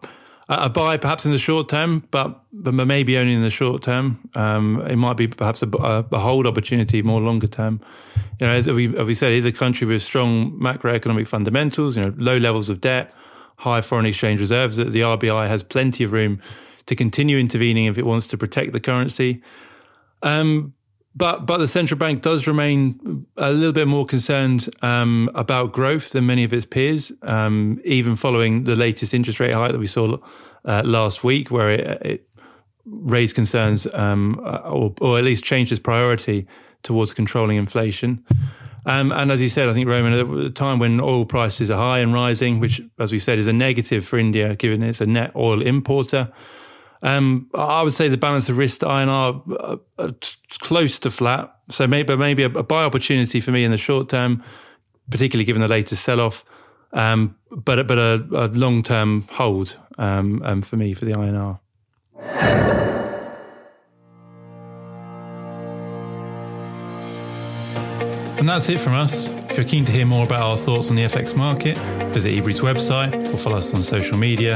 a 0.52 0.70
buy 0.70 0.98
perhaps 0.98 1.26
in 1.26 1.32
the 1.32 1.38
short 1.38 1.70
term, 1.70 2.04
but 2.12 2.44
but 2.52 2.74
maybe 2.74 3.18
only 3.18 3.34
in 3.34 3.42
the 3.42 3.50
short 3.50 3.82
term. 3.82 4.20
Um, 4.36 4.82
it 4.82 4.98
might 4.98 5.16
be 5.16 5.28
perhaps 5.28 5.64
a, 5.64 5.68
a, 5.68 6.20
hold 6.20 6.46
opportunity 6.46 7.02
more 7.02 7.22
longer 7.22 7.48
term. 7.48 7.80
You 8.40 8.48
know, 8.48 8.54
as 8.54 8.68
we, 8.68 8.96
as 8.98 9.06
we 9.06 9.14
said, 9.14 9.32
it's 9.32 9.46
a 9.46 9.52
country 9.52 9.88
with 9.88 10.02
strong 10.02 10.52
macroeconomic 10.60 11.28
fundamentals. 11.28 11.96
You 11.96 12.04
know, 12.04 12.14
low 12.18 12.38
levels 12.38 12.70
of 12.70 12.82
debt, 12.82 13.14
high 13.56 13.82
foreign 13.82 14.06
exchange 14.06 14.42
reserves. 14.42 14.76
The 14.76 14.84
RBI 14.84 15.48
has 15.48 15.64
plenty 15.64 16.04
of 16.04 16.12
room 16.12 16.42
to 16.86 16.96
continue 16.96 17.38
intervening 17.38 17.86
if 17.86 17.98
it 17.98 18.06
wants 18.06 18.28
to 18.28 18.38
protect 18.38 18.74
the 18.74 18.80
currency. 18.80 19.41
Um, 20.22 20.74
but 21.15 21.46
but 21.46 21.58
the 21.58 21.67
central 21.67 21.98
bank 21.98 22.22
does 22.22 22.48
remain 22.48 23.26
a 23.36 23.52
little 23.52 23.74
bit 23.74 23.88
more 23.88 24.06
concerned 24.06 24.70
um, 24.82 25.30
about 25.36 25.74
growth 25.74 26.12
than 26.12 26.26
many 26.26 26.44
of 26.44 26.54
its 26.54 26.65
peers, 26.65 27.12
um, 27.24 27.82
even 27.84 28.15
following 28.15 28.63
the 28.63 28.76
latest 28.76 29.13
interest 29.13 29.39
rate 29.39 29.54
hike 29.54 29.74
that 29.74 29.80
we 29.80 29.88
saw 29.88 30.17
uh, 30.63 30.84
last 30.86 31.24
week, 31.24 31.52
where 31.52 31.72
it, 31.72 32.02
it 32.06 32.30
raised 32.86 33.36
concerns 33.36 33.88
um, 33.94 34.39
or, 34.44 34.94
or, 35.02 35.17
at 35.17 35.24
least 35.24 35.44
changed 35.44 35.72
its 35.72 35.80
priority 35.80 36.48
towards 36.82 37.13
controlling 37.13 37.58
inflation. 37.58 38.26
Um, 38.86 39.12
and 39.12 39.32
as 39.32 39.41
you 39.41 39.50
said, 39.50 39.70
I 39.70 39.74
think 39.74 39.88
Roman, 39.88 40.13
at 40.13 40.46
a 40.46 40.50
time 40.50 40.80
when 40.80 41.00
oil 41.00 41.26
prices 41.26 41.70
are 41.70 41.78
high 41.78 42.00
and 42.00 42.13
rising, 42.13 42.60
which, 42.60 42.82
as 42.98 43.12
we 43.12 43.20
said, 43.20 43.38
is 43.38 43.48
a 43.48 43.54
negative 43.54 44.06
for 44.06 44.17
India, 44.17 44.56
given 44.56 44.82
it's 44.82 45.02
a 45.02 45.06
net 45.06 45.36
oil 45.36 45.62
importer. 45.62 46.32
Um, 47.04 47.50
I 47.54 47.82
would 47.82 47.94
say 47.94 48.08
the 48.08 48.18
balance 48.18 48.50
of 48.50 48.58
risk 48.58 48.82
to 48.82 48.86
INR 48.86 49.42
are, 49.60 49.80
are 49.98 50.12
close 50.60 51.00
to 51.00 51.12
flat. 51.12 51.56
So 51.70 51.88
maybe 51.88 52.16
maybe 52.16 52.44
a, 52.44 52.48
a, 52.48 52.64
buy 52.64 52.84
opportunity 52.84 53.40
for 53.40 53.52
me 53.52 53.64
in 53.64 53.72
the 53.72 53.78
short 53.78 54.10
term, 54.10 54.44
particularly 55.10 55.46
given 55.46 55.62
the 55.62 55.68
latest 55.68 56.04
sell 56.04 56.22
off. 56.22 56.46
Um, 56.94 57.36
but 57.50 57.88
but 57.88 57.98
a, 57.98 58.26
a 58.34 58.48
long 58.48 58.84
term 58.84 59.28
hold 59.32 59.78
um, 59.98 60.42
um, 60.44 60.62
for 60.62 60.78
me 60.78 60.94
for 60.94 61.06
the 61.06 61.14
INR. 61.14 61.60
And 68.42 68.50
that's 68.50 68.70
it 68.70 68.80
from 68.80 68.94
us. 68.94 69.28
If 69.28 69.58
you're 69.58 69.68
keen 69.68 69.86
to 69.86 69.92
hear 69.92 70.08
more 70.08 70.24
about 70.24 70.42
our 70.42 70.58
thoughts 70.58 70.90
on 70.90 70.96
the 70.96 71.04
FX 71.04 71.36
market, 71.36 71.78
visit 72.12 72.36
Ebury's 72.36 72.60
website 72.60 73.32
or 73.32 73.38
follow 73.38 73.58
us 73.58 73.72
on 73.76 73.84
social 73.84 74.18
media. 74.18 74.56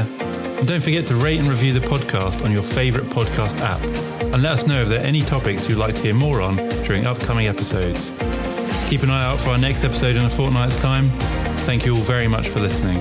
And 0.58 0.66
don't 0.66 0.82
forget 0.82 1.06
to 1.06 1.14
rate 1.14 1.38
and 1.38 1.48
review 1.48 1.72
the 1.72 1.86
podcast 1.86 2.44
on 2.44 2.50
your 2.50 2.64
favourite 2.64 3.08
podcast 3.10 3.60
app. 3.60 3.80
And 4.22 4.42
let 4.42 4.50
us 4.50 4.66
know 4.66 4.82
if 4.82 4.88
there 4.88 5.00
are 5.00 5.06
any 5.06 5.20
topics 5.20 5.68
you'd 5.68 5.78
like 5.78 5.94
to 5.94 6.02
hear 6.02 6.14
more 6.14 6.40
on 6.40 6.56
during 6.82 7.06
upcoming 7.06 7.46
episodes. 7.46 8.10
Keep 8.90 9.04
an 9.04 9.10
eye 9.10 9.24
out 9.24 9.38
for 9.38 9.50
our 9.50 9.58
next 9.58 9.84
episode 9.84 10.16
in 10.16 10.24
a 10.24 10.30
fortnight's 10.30 10.74
time. 10.74 11.08
Thank 11.58 11.86
you 11.86 11.94
all 11.94 12.02
very 12.02 12.26
much 12.26 12.48
for 12.48 12.58
listening. 12.58 12.98